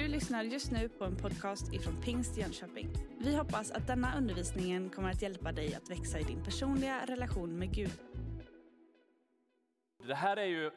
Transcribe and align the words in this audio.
Du 0.00 0.08
lyssnar 0.08 0.42
just 0.42 0.70
nu 0.70 0.88
på 0.88 1.04
en 1.04 1.16
podcast 1.16 1.72
ifrån 1.72 2.02
Pingst 2.02 2.36
Jönköping. 2.36 2.88
Vi 3.18 3.36
hoppas 3.36 3.70
att 3.70 3.86
denna 3.86 4.16
undervisning 4.16 4.90
kommer 4.90 5.10
att 5.10 5.22
hjälpa 5.22 5.52
dig 5.52 5.74
att 5.74 5.90
växa 5.90 6.18
i 6.18 6.22
din 6.22 6.44
personliga 6.44 7.06
relation 7.06 7.58
med 7.58 7.74
Gud. 7.74 7.90
Det 10.06 10.14
här 10.14 10.36
är 10.36 10.44
ju 10.44 10.70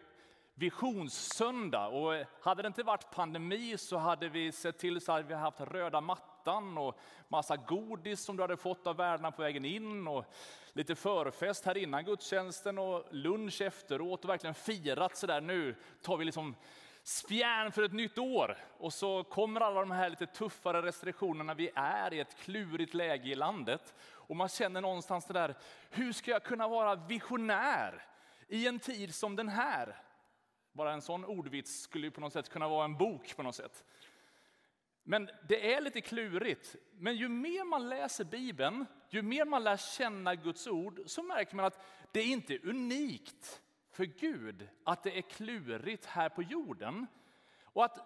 visionssöndag 0.55 1.88
och 1.88 2.25
hade 2.41 2.62
det 2.62 2.68
inte 2.68 2.84
varit 2.84 3.12
pandemi 3.12 3.78
så 3.78 3.98
hade 3.98 4.30
vi 4.30 4.52
sett 4.52 4.78
till 4.78 5.02
så 5.02 5.12
att 5.12 5.26
vi 5.26 5.34
haft 5.34 5.62
röda 5.62 6.02
mattan 6.02 6.78
och 6.78 7.00
massa 7.28 7.58
godis 7.58 8.21
som 8.21 8.38
du 8.38 8.44
hade 8.44 8.58
fått 8.58 8.88
av 8.88 8.98
värdarna 8.98 9.32
på 9.32 9.42
vägen 9.42 9.66
in 9.66 10.08
och 10.08 10.26
lite 10.74 10.96
förfest 10.96 11.66
här 11.66 11.78
innan 11.78 12.05
gudstjänsten 12.05 12.78
och 12.78 13.05
lunch 13.12 13.62
efteråt 13.62 14.24
och 14.24 14.30
verkligen 14.30 14.54
firat 14.54 15.18
så 15.18 15.28
där 15.28 15.42
nu 15.42 15.75
tar 16.01 16.18
vi 16.18 16.25
liksom 16.25 16.55
spjärn 17.04 17.71
för 17.71 17.84
ett 17.84 17.93
nytt 17.93 18.18
år. 18.18 18.57
Och 18.78 18.93
så 18.93 19.24
kommer 19.24 19.61
alla 19.61 19.80
de 19.80 19.92
här 19.92 20.10
lite 20.10 20.25
tuffare 20.25 20.82
restriktionerna. 20.82 21.54
Vi 21.54 21.71
är 21.75 22.14
i 22.14 22.20
ett 22.20 22.38
klurigt 22.38 22.94
läge 22.94 23.30
i 23.30 23.36
landet. 23.36 23.94
Och 24.02 24.36
man 24.36 24.50
känner 24.50 24.82
någonstans 24.82 25.25
det 25.25 25.34
där, 25.34 25.56
hur 25.89 26.14
ska 26.14 26.32
jag 26.32 26.44
kunna 26.44 26.68
vara 26.68 26.96
visionär 26.96 28.06
i 28.47 28.68
en 28.68 28.80
tid 28.80 29.16
som 29.16 29.36
den 29.36 29.50
här? 29.50 30.02
Bara 30.71 30.94
en 30.94 31.02
sån 31.02 31.25
ordvits 31.25 31.82
skulle 31.82 32.08
ju 32.08 32.11
på 32.11 32.22
något 32.22 32.34
sätt 32.34 32.50
kunna 32.50 32.67
vara 32.67 32.86
en 32.86 32.97
bok 32.97 33.36
på 33.36 33.44
något 33.44 33.56
sätt. 33.56 33.83
Men 35.03 35.30
det 35.50 35.73
är 35.73 35.81
lite 35.81 36.02
klurigt. 36.02 36.75
Men 36.92 37.16
ju 37.16 37.30
mer 37.30 37.64
man 37.64 37.89
läser 37.89 38.23
Bibeln, 38.23 38.86
ju 39.09 39.22
mer 39.22 39.45
man 39.45 39.64
lär 39.64 39.78
känna 39.78 40.36
Guds 40.36 40.67
ord, 40.67 41.00
så 41.06 41.23
märker 41.23 41.56
man 41.56 41.66
att 41.66 41.86
det 42.11 42.20
är 42.20 42.25
inte 42.25 42.59
unikt 42.59 43.61
för 43.94 44.06
Gud 44.06 44.70
att 44.83 45.03
det 45.03 45.17
är 45.17 45.22
klurigt 45.22 46.06
här 46.06 46.30
på 46.30 46.44
jorden. 46.44 47.08
Och 47.63 47.86
att 47.86 47.97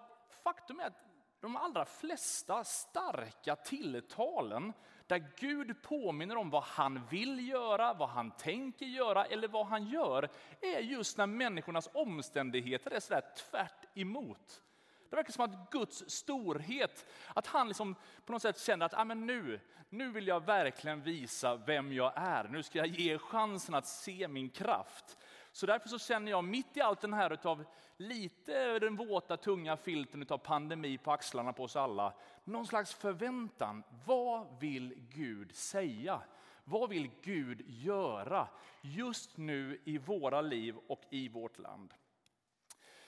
faktum 0.43 0.79
är 0.79 0.85
att 0.85 1.07
de 1.39 1.55
allra 1.55 1.85
flesta 1.85 2.63
starka 2.63 3.55
tilltalen 3.55 4.73
där 5.07 5.31
Gud 5.37 5.81
påminner 5.81 6.37
om 6.37 6.49
vad 6.49 6.63
han 6.63 7.05
vill 7.05 7.49
göra, 7.49 7.93
vad 7.93 8.09
han 8.09 8.31
tänker 8.31 8.85
göra 8.85 9.25
eller 9.25 9.47
vad 9.47 9.67
han 9.67 9.87
gör, 9.87 10.29
är 10.61 10.79
just 10.79 11.17
när 11.17 11.27
människornas 11.27 11.89
omständigheter 11.93 12.91
är 12.91 12.99
sådär 12.99 13.23
tvärt 13.49 13.97
emot. 13.97 14.63
Det 15.09 15.15
verkar 15.15 15.31
som 15.31 15.45
att 15.45 15.71
Guds 15.71 16.09
storhet, 16.09 17.05
att 17.33 17.47
han 17.47 17.67
liksom 17.67 17.95
på 18.25 18.31
något 18.31 18.41
sätt 18.41 18.59
känner 18.59 18.85
att 18.85 18.93
ah, 18.93 19.03
men 19.03 19.25
nu, 19.25 19.59
nu 19.89 20.11
vill 20.11 20.27
jag 20.27 20.45
verkligen 20.45 21.01
visa 21.01 21.55
vem 21.55 21.93
jag 21.93 22.13
är. 22.15 22.43
Nu 22.43 22.63
ska 22.63 22.77
jag 22.77 22.87
ge 22.87 23.17
chansen 23.17 23.75
att 23.75 23.87
se 23.87 24.27
min 24.27 24.49
kraft. 24.49 25.17
Så 25.57 25.65
därför 25.65 25.89
så 25.89 25.99
känner 25.99 26.31
jag 26.31 26.43
mitt 26.43 26.77
i 26.77 26.81
allt 26.81 27.01
den 27.01 27.13
här 27.13 27.33
utav 27.33 27.65
lite 27.97 28.79
den 28.79 28.95
våta 28.95 29.37
tunga 29.37 29.77
filten 29.77 30.25
av 30.29 30.37
pandemi 30.37 30.97
på 30.97 31.11
axlarna 31.11 31.53
på 31.53 31.63
oss 31.63 31.75
alla, 31.75 32.13
någon 32.43 32.67
slags 32.67 32.93
förväntan. 32.93 33.83
Vad 34.05 34.59
vill 34.59 34.93
Gud 35.09 35.55
säga? 35.55 36.21
Vad 36.63 36.89
vill 36.89 37.09
Gud 37.21 37.63
göra 37.67 38.47
just 38.81 39.37
nu 39.37 39.81
i 39.85 39.97
våra 39.97 40.41
liv 40.41 40.75
och 40.87 41.01
i 41.09 41.29
vårt 41.29 41.59
land? 41.59 41.93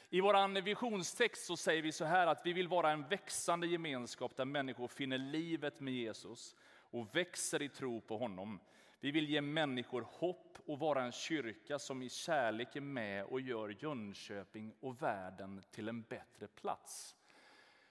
I 0.10 0.22
vår 0.22 0.62
visionstext 0.62 1.46
så 1.46 1.58
säger 1.58 1.82
vi 1.82 1.92
så 1.92 2.06
här 2.06 2.28
att 2.28 2.46
vi 2.46 2.54
vill 2.54 2.68
vara 2.68 2.92
en 2.92 3.08
växande 3.08 3.68
gemenskap 3.68 4.36
där 4.36 4.46
människor 4.46 4.88
finner 4.88 5.18
livet 5.18 5.80
med 5.80 5.94
Jesus 5.94 6.56
och 6.92 7.16
växer 7.16 7.62
i 7.62 7.70
tro 7.70 8.02
på 8.02 8.18
honom. 8.18 8.60
Vi 9.02 9.12
vill 9.12 9.30
ge 9.30 9.42
människor 9.42 10.08
hopp 10.12 10.58
och 10.66 10.80
vara 10.80 11.04
en 11.04 11.12
kyrka 11.12 11.80
som 11.80 12.02
i 12.02 12.10
kärlek 12.10 12.76
är 12.76 12.82
med 12.82 13.24
och 13.24 13.42
gör 13.42 13.70
Jönköping 13.70 14.74
och 14.80 15.02
världen 15.02 15.64
till 15.72 15.90
en 15.90 16.02
bättre 16.02 16.48
plats. 16.48 17.16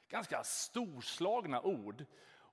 Ganska 0.09 0.45
storslagna 0.45 1.63
ord. 1.63 2.05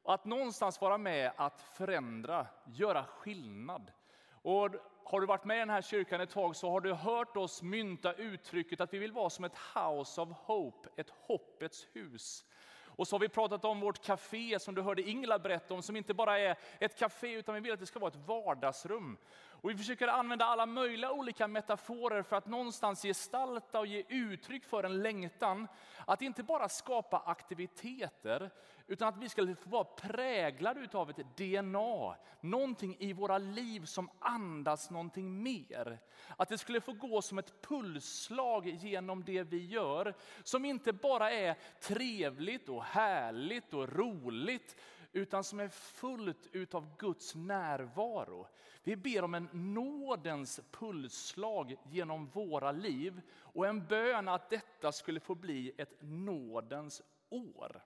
Att 0.04 0.26
någonstans 0.26 0.82
vara 0.82 0.98
med 0.98 1.32
att 1.36 1.62
förändra, 1.62 2.48
göra 2.66 3.04
skillnad. 3.04 3.92
Och 4.32 4.70
har 5.04 5.22
du 5.22 5.28
varit 5.28 5.46
med 5.46 5.58
i 5.58 5.60
den 5.60 5.70
här 5.70 5.82
kyrkan 5.82 6.22
ett 6.22 6.30
tag 6.30 6.56
så 6.56 6.70
har 6.70 6.82
du 6.82 6.94
hört 6.94 7.38
oss 7.38 7.62
mynta 7.62 8.14
uttrycket 8.14 8.82
att 8.82 8.94
vi 8.94 8.98
vill 8.98 9.12
vara 9.12 9.30
som 9.30 9.46
ett 9.46 9.58
house 9.76 10.22
of 10.22 10.30
hope, 10.30 10.90
ett 10.96 11.10
hoppets 11.10 11.88
hus. 11.94 12.46
Och 12.96 13.08
så 13.08 13.16
har 13.16 13.20
vi 13.20 13.30
pratat 13.30 13.66
om 13.66 13.80
vårt 13.80 14.04
café 14.04 14.60
som 14.60 14.76
du 14.76 14.82
hörde 14.82 15.10
Ingela 15.10 15.40
berätta 15.40 15.74
om, 15.74 15.82
som 15.82 15.96
inte 15.96 16.14
bara 16.14 16.40
är 16.40 16.56
ett 16.80 17.00
café 17.00 17.34
utan 17.34 17.56
vi 17.56 17.62
vill 17.62 17.72
att 17.72 17.80
det 17.80 17.86
ska 17.86 18.00
vara 18.00 18.12
ett 18.12 18.28
vardagsrum. 18.28 19.18
Och 19.62 19.70
vi 19.70 19.78
försöker 19.78 20.08
använda 20.08 20.46
alla 20.46 20.66
möjliga 20.66 21.12
olika 21.12 21.48
metaforer 21.48 22.24
för 22.24 22.36
att 22.36 22.46
någonstans 22.46 23.02
gestalta 23.02 23.80
och 23.80 23.88
ge 23.88 24.04
uttryck 24.10 24.66
för 24.66 24.84
en 24.84 25.02
längtan. 25.02 25.68
Att 26.06 26.22
inte 26.22 26.44
bara 26.44 26.70
skapa 26.70 27.24
aktiviteter, 27.26 28.52
utan 28.88 29.08
att 29.08 29.18
vi 29.18 29.30
ska 29.30 29.56
få 29.56 29.70
vara 29.70 29.84
präglade 29.84 30.88
av 30.92 31.10
ett 31.10 31.38
DNA. 31.38 32.16
Någonting 32.42 32.96
i 33.00 33.14
våra 33.14 33.38
liv 33.38 33.86
som 33.86 34.10
andas 34.20 34.90
någonting 34.90 35.44
mer. 35.44 36.00
Att 36.38 36.50
det 36.50 36.58
skulle 36.58 36.82
få 36.82 36.94
gå 36.94 37.22
som 37.22 37.38
ett 37.38 37.62
pulsslag 37.62 38.68
genom 38.68 39.24
det 39.24 39.44
vi 39.44 39.66
gör. 39.66 40.14
Som 40.44 40.66
inte 40.66 40.94
bara 40.94 41.32
är 41.32 41.56
trevligt 41.82 42.70
och 42.70 42.84
härligt 42.84 43.74
och 43.74 43.90
roligt, 43.90 44.76
utan 45.16 45.44
som 45.44 45.60
är 45.60 45.70
fullt 45.70 46.48
utav 46.52 46.98
Guds 46.98 47.36
närvaro. 47.36 48.48
Vi 48.84 48.96
ber 48.96 49.24
om 49.24 49.34
en 49.34 49.50
nådens 49.52 50.60
pulsslag 50.72 51.76
genom 51.84 52.28
våra 52.28 52.72
liv 52.72 53.22
och 53.42 53.68
en 53.68 53.86
bön 53.86 54.28
att 54.28 54.50
detta 54.50 54.92
skulle 54.92 55.20
få 55.20 55.36
bli 55.36 55.72
ett 55.78 55.98
nådens 56.00 57.02
år. 57.30 57.84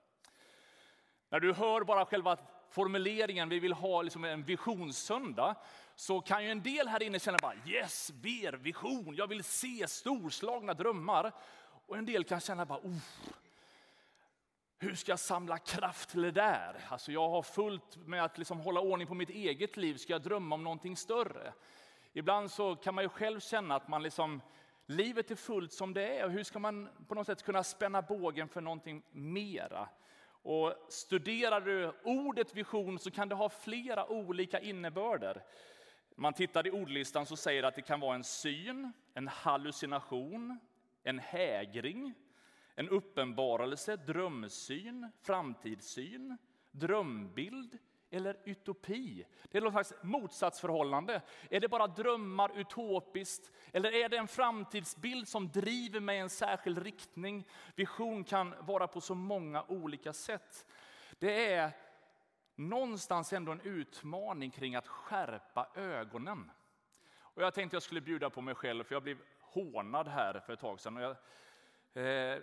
När 1.28 1.40
du 1.40 1.52
hör 1.52 1.84
bara 1.84 2.06
själva 2.06 2.36
formuleringen, 2.70 3.48
vi 3.48 3.60
vill 3.60 3.72
ha 3.72 4.02
liksom 4.02 4.24
en 4.24 4.42
visionssöndag, 4.42 5.56
så 5.94 6.20
kan 6.20 6.44
ju 6.44 6.50
en 6.50 6.62
del 6.62 6.88
här 6.88 7.02
inne 7.02 7.18
känna 7.18 7.38
bara 7.42 7.54
yes, 7.66 8.10
ber, 8.12 8.52
vision, 8.52 9.14
jag 9.14 9.26
vill 9.26 9.44
se 9.44 9.86
storslagna 9.88 10.74
drömmar. 10.74 11.32
Och 11.86 11.96
en 11.96 12.06
del 12.06 12.24
kan 12.24 12.40
känna 12.40 12.66
bara, 12.66 12.78
oh, 12.78 12.98
hur 14.82 14.94
ska 14.94 15.12
jag 15.12 15.18
samla 15.18 15.58
kraft 15.58 16.10
till 16.10 16.22
det 16.22 16.30
där? 16.30 16.76
Alltså 16.88 17.12
jag 17.12 17.28
har 17.28 17.42
fullt 17.42 17.96
med 17.96 18.24
att 18.24 18.38
liksom 18.38 18.60
hålla 18.60 18.80
ordning 18.80 19.06
på 19.06 19.14
mitt 19.14 19.30
eget 19.30 19.76
liv. 19.76 19.96
Ska 19.96 20.12
jag 20.12 20.22
drömma 20.22 20.54
om 20.54 20.64
någonting 20.64 20.96
större? 20.96 21.52
Ibland 22.12 22.50
så 22.50 22.76
kan 22.76 22.94
man 22.94 23.04
ju 23.04 23.08
själv 23.08 23.40
känna 23.40 23.76
att 23.76 23.88
man 23.88 24.02
liksom, 24.02 24.40
livet 24.86 25.30
är 25.30 25.34
fullt 25.34 25.72
som 25.72 25.94
det 25.94 26.18
är. 26.18 26.24
Och 26.24 26.30
hur 26.30 26.44
ska 26.44 26.58
man 26.58 26.88
på 27.08 27.14
något 27.14 27.26
sätt 27.26 27.42
kunna 27.42 27.64
spänna 27.64 28.02
bågen 28.02 28.48
för 28.48 28.60
någonting 28.60 29.02
mera? 29.10 29.88
Och 30.42 30.74
studerar 30.88 31.60
du 31.60 31.92
ordet 32.04 32.54
vision 32.54 32.98
så 32.98 33.10
kan 33.10 33.28
det 33.28 33.34
ha 33.34 33.48
flera 33.48 34.08
olika 34.08 34.60
innebörder. 34.60 35.42
Man 36.16 36.32
tittar 36.32 36.66
i 36.66 36.70
ordlistan 36.70 37.26
så 37.26 37.36
säger 37.36 37.62
det 37.62 37.68
att 37.68 37.74
det 37.74 37.82
kan 37.82 38.00
vara 38.00 38.14
en 38.14 38.24
syn, 38.24 38.92
en 39.14 39.28
hallucination, 39.28 40.58
en 41.02 41.18
hägring, 41.18 42.14
en 42.80 42.88
uppenbarelse, 42.88 43.96
drömsyn, 43.96 45.10
framtidssyn, 45.22 46.36
drömbild 46.70 47.78
eller 48.10 48.36
utopi. 48.44 49.26
Det 49.50 49.58
är 49.58 49.62
något 49.62 49.72
slags 49.72 49.94
motsatsförhållande. 50.02 51.22
Är 51.50 51.60
det 51.60 51.68
bara 51.68 51.86
drömmar 51.86 52.58
utopiskt 52.58 53.52
eller 53.72 53.92
är 53.94 54.08
det 54.08 54.16
en 54.16 54.28
framtidsbild 54.28 55.28
som 55.28 55.48
driver 55.48 56.00
mig 56.00 56.16
i 56.16 56.20
en 56.20 56.30
särskild 56.30 56.78
riktning? 56.78 57.46
Vision 57.74 58.24
kan 58.24 58.54
vara 58.60 58.86
på 58.86 59.00
så 59.00 59.14
många 59.14 59.64
olika 59.68 60.12
sätt. 60.12 60.66
Det 61.18 61.52
är 61.52 61.72
någonstans 62.54 63.32
ändå 63.32 63.52
en 63.52 63.60
utmaning 63.60 64.50
kring 64.50 64.74
att 64.74 64.88
skärpa 64.88 65.68
ögonen. 65.74 66.50
Och 67.18 67.42
jag 67.42 67.54
tänkte 67.54 67.74
jag 67.74 67.82
skulle 67.82 68.00
bjuda 68.00 68.30
på 68.30 68.40
mig 68.40 68.54
själv, 68.54 68.84
för 68.84 68.94
jag 68.94 69.02
blev 69.02 69.18
hånad 69.40 70.08
här 70.08 70.40
för 70.40 70.52
ett 70.52 70.60
tag 70.60 70.80
sedan. 70.80 70.96
Och 70.96 71.02
jag 71.02 71.16
Eh, 71.94 72.38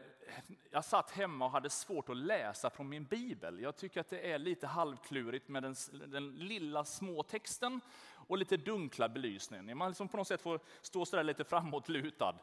jag 0.72 0.86
satt 0.86 1.12
hemma 1.12 1.46
och 1.46 1.52
hade 1.52 1.70
svårt 1.70 2.10
att 2.10 2.18
läsa 2.18 2.70
från 2.70 2.90
min 2.90 3.04
bibel. 3.04 3.60
Jag 3.60 3.76
tycker 3.76 4.02
att 4.02 4.10
det 4.10 4.32
är 4.32 4.40
lite 4.40 4.68
halvklurigt 4.68 5.48
med 5.48 5.64
den, 5.64 5.76
den 6.08 6.36
lilla 6.36 6.86
små 6.86 7.24
texten 7.24 7.82
och 8.28 8.38
lite 8.38 8.58
dunkla 8.58 9.10
belysningen. 9.10 9.78
Man 9.78 9.90
liksom 9.90 10.08
på 10.08 10.18
något 10.18 10.28
sätt 10.28 10.42
får 10.42 10.60
stå 10.82 11.06
så 11.06 11.24
lite 11.24 11.44
framåtlutad. 11.44 12.36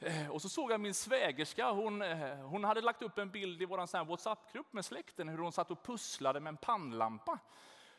Eh, 0.00 0.28
och 0.28 0.42
så 0.42 0.48
såg 0.48 0.72
jag 0.72 0.80
min 0.80 0.94
svägerska, 0.94 1.70
hon, 1.70 2.02
eh, 2.02 2.36
hon 2.36 2.64
hade 2.64 2.80
lagt 2.80 3.02
upp 3.02 3.18
en 3.18 3.30
bild 3.30 3.62
i 3.62 3.64
vår 3.64 4.04
WhatsApp-grupp 4.04 4.72
med 4.72 4.84
släkten 4.84 5.28
hur 5.28 5.38
hon 5.38 5.52
satt 5.52 5.70
och 5.70 5.82
pusslade 5.82 6.40
med 6.40 6.50
en 6.50 6.56
pannlampa. 6.56 7.38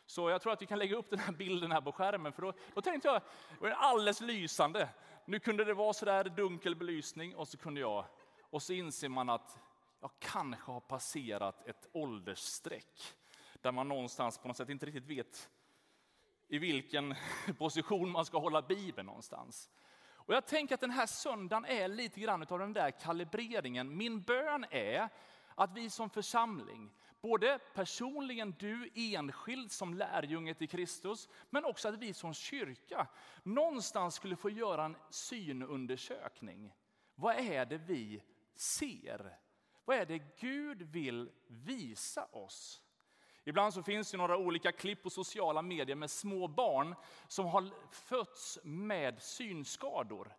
Så 0.06 0.30
jag 0.30 0.42
tror 0.42 0.54
att 0.54 0.62
vi 0.62 0.66
kan 0.66 0.80
lägga 0.80 0.96
upp 0.96 1.10
den 1.10 1.20
här 1.20 1.34
bilden 1.34 1.72
här 1.72 1.82
på 1.82 1.92
skärmen, 1.92 2.34
för 2.34 2.42
då, 2.42 2.54
då 2.74 2.82
tänkte 2.82 3.08
jag, 3.08 3.22
det 3.60 3.70
var 3.70 3.70
alldeles 3.70 4.22
lysande. 4.22 4.90
Nu 5.26 5.40
kunde 5.40 5.64
det 5.64 5.74
vara 5.74 5.94
så 5.94 6.06
där 6.06 6.24
dunkel 6.24 6.76
belysning 6.76 7.36
och 7.36 7.48
så 7.48 7.58
kunde 7.58 7.82
jag 7.82 8.06
och 8.54 8.64
så 8.64 8.74
inser 8.74 9.10
man 9.10 9.30
att 9.30 9.60
jag 10.00 10.12
kanske 10.20 10.72
har 10.72 10.80
passerat 10.80 11.68
ett 11.68 11.88
åldersstreck 11.92 13.16
där 13.62 13.72
man 13.72 13.88
någonstans 13.88 14.38
på 14.38 14.48
något 14.48 14.58
sätt 14.58 14.70
inte 14.70 14.86
riktigt 14.86 15.06
vet 15.06 15.50
i 16.48 16.58
vilken 16.58 17.16
position 17.58 18.10
man 18.10 18.26
ska 18.26 18.40
hålla 18.40 18.62
Bibeln 18.62 19.06
någonstans. 19.06 19.70
Och 20.06 20.34
jag 20.34 20.46
tänker 20.46 20.76
att 20.76 20.82
den 20.82 20.92
här 20.92 21.06
söndagen 21.06 21.66
är 21.66 21.88
lite 21.88 22.20
grann 22.20 22.46
av 22.50 22.60
den 22.60 22.74
där 22.74 22.92
kalibreringen. 22.92 23.98
Min 23.98 24.22
bön 24.22 24.66
är 24.70 25.10
att 25.56 25.78
vi 25.78 25.90
som 25.90 26.10
församling, 26.10 26.92
både 27.22 27.60
personligen 27.74 28.56
du 28.60 28.90
enskild 28.96 29.72
som 29.72 29.94
lärjunge 29.94 30.54
till 30.54 30.70
Kristus, 30.70 31.30
men 31.50 31.66
också 31.66 31.88
att 31.88 31.98
vi 31.98 32.14
som 32.14 32.34
kyrka 32.34 33.08
någonstans 33.44 34.16
skulle 34.16 34.36
få 34.36 34.50
göra 34.50 34.86
en 34.86 34.98
synundersökning. 35.10 36.74
Vad 37.16 37.36
är 37.36 37.66
det 37.66 37.78
vi 37.78 38.24
ser? 38.56 39.38
Vad 39.86 39.98
är 39.98 40.06
det 40.06 40.38
Gud 40.40 40.82
vill 40.82 41.32
visa 41.48 42.26
oss? 42.26 42.82
Ibland 43.44 43.74
så 43.74 43.84
finns 43.84 44.12
det 44.12 44.18
några 44.18 44.38
olika 44.38 44.72
klipp 44.72 45.04
på 45.04 45.10
sociala 45.10 45.62
medier 45.62 45.96
med 45.96 46.12
små 46.12 46.48
barn 46.48 46.96
som 47.28 47.46
har 47.46 47.70
fötts 47.92 48.60
med 48.64 49.22
synskador. 49.22 50.36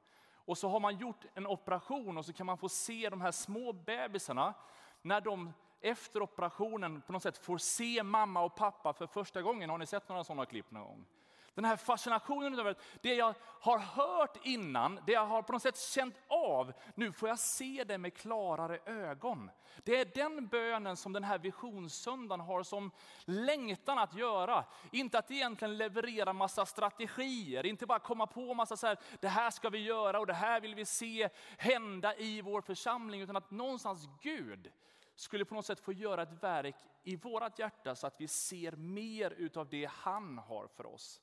Och 0.46 0.58
så 0.58 0.68
har 0.68 0.80
man 0.80 0.98
gjort 0.98 1.24
en 1.34 1.46
operation 1.46 2.18
och 2.18 2.24
så 2.24 2.32
kan 2.32 2.46
man 2.46 2.58
få 2.58 2.68
se 2.68 3.08
de 3.10 3.20
här 3.20 3.32
små 3.32 3.72
bebisarna 3.72 4.54
när 5.02 5.20
de 5.20 5.52
efter 5.80 6.22
operationen 6.22 7.02
på 7.02 7.12
något 7.12 7.22
sätt 7.22 7.38
får 7.38 7.58
se 7.58 8.02
mamma 8.02 8.42
och 8.42 8.54
pappa 8.54 8.92
för 8.92 9.06
första 9.06 9.42
gången. 9.42 9.70
Har 9.70 9.78
ni 9.78 9.86
sett 9.86 10.08
några 10.08 10.24
sådana 10.24 10.46
klipp 10.46 10.70
någon 10.70 10.82
gång? 10.82 11.06
Den 11.54 11.64
här 11.64 11.76
fascinationen 11.76 12.58
över 12.58 12.76
det 13.00 13.14
jag 13.14 13.34
har 13.60 13.78
hört 13.78 14.36
innan, 14.42 15.00
det 15.06 15.12
jag 15.12 15.26
har 15.26 15.42
på 15.42 15.52
något 15.52 15.62
sätt 15.62 15.78
känt 15.78 16.14
av, 16.28 16.72
nu 16.94 17.12
får 17.12 17.28
jag 17.28 17.38
se 17.38 17.84
det 17.86 17.98
med 17.98 18.14
klarare 18.14 18.78
ögon. 18.86 19.50
Det 19.84 19.96
är 19.96 20.04
den 20.04 20.46
bönen 20.46 20.96
som 20.96 21.12
den 21.12 21.24
här 21.24 21.38
visionssöndagen 21.38 22.40
har 22.40 22.62
som 22.62 22.90
längtan 23.24 23.98
att 23.98 24.14
göra. 24.14 24.64
Inte 24.92 25.18
att 25.18 25.30
egentligen 25.30 25.76
leverera 25.76 26.32
massa 26.32 26.66
strategier, 26.66 27.66
inte 27.66 27.86
bara 27.86 27.98
komma 27.98 28.26
på 28.26 28.54
massa 28.54 28.76
så 28.76 28.86
här, 28.86 28.98
det 29.20 29.28
här 29.28 29.50
ska 29.50 29.70
vi 29.70 29.78
göra 29.78 30.20
och 30.20 30.26
det 30.26 30.34
här 30.34 30.60
vill 30.60 30.74
vi 30.74 30.84
se 30.84 31.28
hända 31.58 32.16
i 32.16 32.40
vår 32.40 32.60
församling, 32.60 33.20
utan 33.20 33.36
att 33.36 33.50
någonstans 33.50 34.08
Gud 34.20 34.72
skulle 35.16 35.44
på 35.44 35.54
något 35.54 35.66
sätt 35.66 35.80
få 35.80 35.92
göra 35.92 36.22
ett 36.22 36.42
verk 36.42 36.76
i 37.02 37.16
vårt 37.16 37.58
hjärta 37.58 37.94
så 37.94 38.06
att 38.06 38.20
vi 38.20 38.28
ser 38.28 38.72
mer 38.72 39.30
utav 39.30 39.68
det 39.68 39.90
han 39.92 40.38
har 40.38 40.66
för 40.66 40.86
oss. 40.86 41.20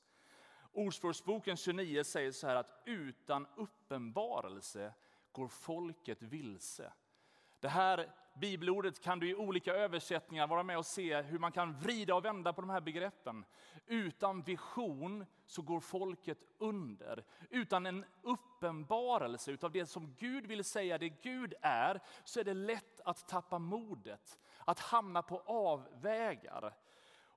Ordspråksboken 0.72 1.56
29 1.56 2.04
säger 2.04 2.32
så 2.32 2.46
här 2.46 2.56
att 2.56 2.82
utan 2.84 3.46
uppenbarelse 3.56 4.92
går 5.32 5.48
folket 5.48 6.22
vilse. 6.22 6.92
Det 7.60 7.68
här 7.68 8.12
bibelordet 8.34 9.00
kan 9.00 9.18
du 9.18 9.30
i 9.30 9.34
olika 9.34 9.74
översättningar 9.74 10.46
vara 10.46 10.62
med 10.62 10.78
och 10.78 10.86
se 10.86 11.22
hur 11.22 11.38
man 11.38 11.52
kan 11.52 11.78
vrida 11.78 12.14
och 12.14 12.24
vända 12.24 12.52
på 12.52 12.60
de 12.60 12.70
här 12.70 12.80
begreppen. 12.80 13.44
Utan 13.86 14.42
vision 14.42 15.26
så 15.46 15.62
går 15.62 15.80
folket 15.80 16.38
under. 16.58 17.24
Utan 17.50 17.86
en 17.86 18.04
uppenbarelse 18.22 19.50
utav 19.52 19.72
det 19.72 19.86
som 19.86 20.14
Gud 20.18 20.46
vill 20.46 20.64
säga, 20.64 20.98
det 20.98 21.08
Gud 21.08 21.54
är, 21.62 22.00
så 22.24 22.40
är 22.40 22.44
det 22.44 22.54
lätt 22.54 23.00
att 23.04 23.28
tappa 23.28 23.58
modet, 23.58 24.38
att 24.64 24.80
hamna 24.80 25.22
på 25.22 25.42
avvägar. 25.46 26.74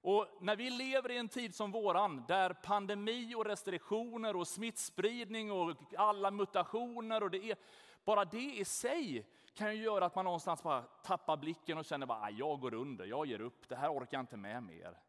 Och 0.07 0.28
när 0.40 0.56
vi 0.56 0.69
lever 0.69 1.12
i 1.12 1.18
en 1.18 1.30
tid 1.30 1.56
som 1.56 1.72
våran, 1.72 2.25
där 2.28 2.54
pandemi 2.54 3.36
och 3.36 3.46
restriktioner 3.46 4.36
och 4.36 4.48
smittspridning 4.48 5.52
och 5.52 5.75
alla 5.98 6.31
mutationer 6.31 7.24
och 7.24 7.31
det 7.31 7.52
är, 7.52 7.57
bara 8.04 8.25
det 8.25 8.57
i 8.57 8.66
sig 8.66 9.28
kan 9.54 9.75
ju 9.75 9.84
göra 9.84 10.06
att 10.06 10.16
man 10.16 10.25
någonstans 10.25 10.63
bara 10.63 10.81
tappar 10.81 11.38
blicken 11.38 11.78
och 11.78 11.86
känner 11.86 12.25
att 12.25 12.38
jag 12.38 12.60
går 12.60 12.74
under, 12.74 13.06
jag 13.06 13.25
ger 13.25 13.42
upp, 13.42 13.69
det 13.69 13.75
här 13.75 13.94
orkar 13.94 14.18
jag 14.18 14.24
inte 14.24 14.38
med 14.38 14.63
mer. 14.63 15.00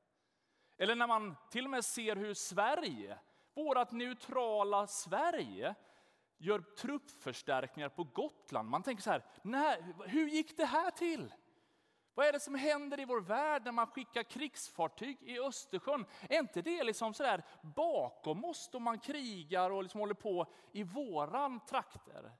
Eller 0.76 0.94
när 0.94 1.06
man 1.06 1.36
till 1.50 1.64
och 1.64 1.70
med 1.70 1.84
ser 1.84 2.16
hur 2.16 2.34
Sverige, 2.34 3.18
vårt 3.54 3.90
neutrala 3.90 4.86
Sverige, 4.86 5.74
gör 6.38 6.60
truppförstärkningar 6.60 7.88
på 7.88 8.04
Gotland. 8.04 8.68
Man 8.68 8.82
tänker 8.82 9.02
så 9.02 9.10
här, 9.10 9.24
nej, 9.42 9.84
hur 10.06 10.28
gick 10.28 10.56
det 10.56 10.66
här 10.66 10.90
till? 10.90 11.32
Vad 12.16 12.26
är 12.26 12.32
det 12.32 12.40
som 12.40 12.54
händer 12.54 13.00
i 13.00 13.04
vår 13.04 13.20
värld 13.20 13.62
när 13.64 13.72
man 13.72 13.86
skickar 13.86 14.22
krigsfartyg 14.22 15.18
i 15.22 15.40
Östersjön? 15.40 16.04
Är 16.28 16.38
inte 16.38 16.62
det 16.62 16.84
liksom 16.84 17.14
sådär 17.14 17.44
bakom 17.62 18.44
oss 18.44 18.68
då 18.72 18.78
man 18.78 18.98
krigar 18.98 19.70
och 19.70 19.82
liksom 19.82 20.00
håller 20.00 20.14
på 20.14 20.52
i 20.72 20.82
våran 20.82 21.60
trakter? 21.60 22.32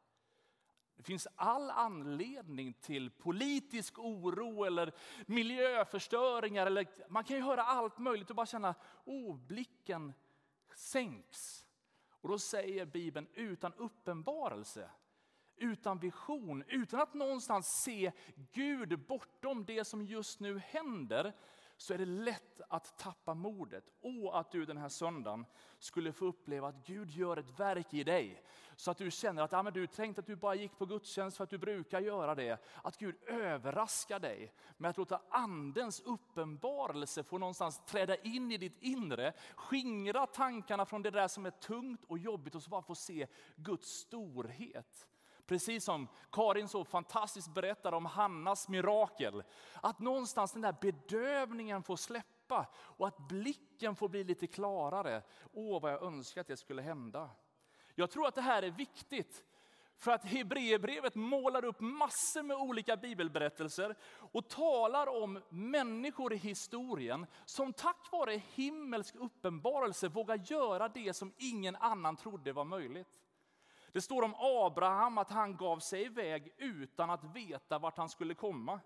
Det 0.97 1.03
finns 1.03 1.29
all 1.37 1.71
anledning 1.71 2.73
till 2.73 3.11
politisk 3.11 3.99
oro 3.99 4.65
eller 4.65 4.93
miljöförstöringar. 5.27 6.67
Eller, 6.67 6.87
man 7.09 7.25
kan 7.25 7.37
ju 7.37 7.43
höra 7.43 7.63
allt 7.63 7.99
möjligt 7.99 8.31
och 8.31 8.37
bara 8.37 8.47
känna, 8.47 8.75
oh, 9.05 9.37
blicken 9.37 10.13
sänks. 10.75 11.67
Och 12.09 12.29
då 12.29 12.39
säger 12.39 12.85
Bibeln, 12.87 13.29
utan 13.35 13.73
uppenbarelse 13.75 14.91
utan 15.57 15.99
vision, 15.99 16.65
utan 16.69 17.01
att 17.01 17.15
någonstans 17.15 17.83
se 17.83 18.13
Gud 18.53 18.99
bortom 19.07 19.65
det 19.65 19.85
som 19.85 20.03
just 20.03 20.41
nu 20.41 20.59
händer, 20.59 21.33
så 21.77 21.95
är 21.95 21.99
det 21.99 22.05
lätt 22.05 22.61
att 22.69 22.99
tappa 22.99 23.35
modet. 23.35 23.85
Och 24.01 24.41
att 24.41 24.51
du 24.51 24.65
den 24.65 24.77
här 24.77 24.89
söndagen 24.89 25.47
skulle 25.79 26.13
få 26.13 26.25
uppleva 26.27 26.69
att 26.69 26.87
Gud 26.87 27.11
gör 27.11 27.37
ett 27.37 27.61
verk 27.61 27.95
i 27.95 28.05
dig. 28.05 28.43
Så 28.77 28.91
att 28.91 28.99
du 28.99 29.11
känner 29.11 29.43
att 29.43 29.53
ja, 29.53 29.63
men 29.63 29.73
du 29.73 29.87
tänkte 29.87 30.21
att 30.21 30.27
du 30.27 30.37
bara 30.37 30.55
gick 30.55 30.79
på 30.79 30.87
gudstjänst 30.87 31.37
för 31.37 31.45
att 31.45 31.51
du 31.51 31.59
brukar 31.59 32.01
göra 32.01 32.35
det. 32.35 32.65
Att 32.83 32.99
Gud 32.99 33.17
överraskar 33.27 34.19
dig 34.19 34.53
med 34.77 34.91
att 34.91 34.97
låta 34.97 35.21
andens 35.31 36.01
uppenbarelse 36.01 37.23
få 37.23 37.39
någonstans 37.39 37.81
träda 37.87 38.17
in 38.17 38.53
i 38.53 38.57
ditt 38.57 38.83
inre. 38.83 39.33
Skingra 39.55 40.27
tankarna 40.27 40.87
från 40.87 41.03
det 41.03 41.11
där 41.11 41.29
som 41.29 41.47
är 41.47 41.51
tungt 41.51 42.05
och 42.05 42.19
jobbigt 42.19 42.55
och 42.55 42.63
så 42.63 42.71
bara 42.71 42.83
få 42.83 42.95
se 42.95 43.27
Guds 43.57 43.89
storhet. 43.89 45.07
Precis 45.47 45.85
som 45.85 46.09
Karin 46.33 46.69
så 46.69 46.85
fantastiskt 46.85 47.55
berättar 47.55 47.93
om 47.93 48.07
Hannas 48.07 48.69
mirakel. 48.69 49.43
Att 49.75 49.99
någonstans 49.99 50.53
den 50.53 50.63
där 50.63 50.77
bedövningen 50.81 51.83
får 51.83 51.97
släppa 51.97 52.67
och 52.77 53.07
att 53.07 53.29
blicken 53.29 53.97
får 53.97 54.09
bli 54.09 54.25
lite 54.25 54.47
klarare. 54.47 55.23
Åh, 55.53 55.83
vad 55.83 55.93
jag 55.93 56.03
önskar 56.03 56.41
att 56.41 56.47
det 56.47 56.57
skulle 56.57 56.83
hända. 56.83 57.31
Jag 57.95 58.11
tror 58.11 58.27
att 58.27 58.35
det 58.35 58.41
här 58.41 58.63
är 58.63 58.71
viktigt. 58.71 59.45
För 59.99 60.11
att 60.11 60.25
Hebreerbrevet 60.25 61.15
målar 61.15 61.65
upp 61.65 61.81
massor 61.81 62.43
med 62.43 62.57
olika 62.57 62.97
bibelberättelser 62.97 63.97
och 64.33 64.49
talar 64.49 65.23
om 65.23 65.43
människor 65.49 66.33
i 66.33 66.37
historien 66.37 67.27
som 67.45 67.73
tack 67.73 68.13
vare 68.13 68.41
himmelsk 68.55 69.15
uppenbarelse 69.15 70.09
vågar 70.09 70.37
göra 70.45 70.89
det 70.89 71.17
som 71.17 71.33
ingen 71.37 71.77
annan 71.77 72.17
trodde 72.17 72.53
var 72.53 72.65
möjligt. 72.65 73.09
Det 73.97 74.03
står 74.03 74.23
om 74.23 74.35
Abraham 74.39 75.19
att 75.19 75.31
han 75.31 75.57
gav 75.57 75.79
sig 75.79 76.03
iväg 76.03 76.55
utan 76.59 77.11
att 77.11 77.25
veta 77.25 77.79
vart 77.79 77.99
han 77.99 78.09
skulle 78.09 78.35
komma. 78.35 78.81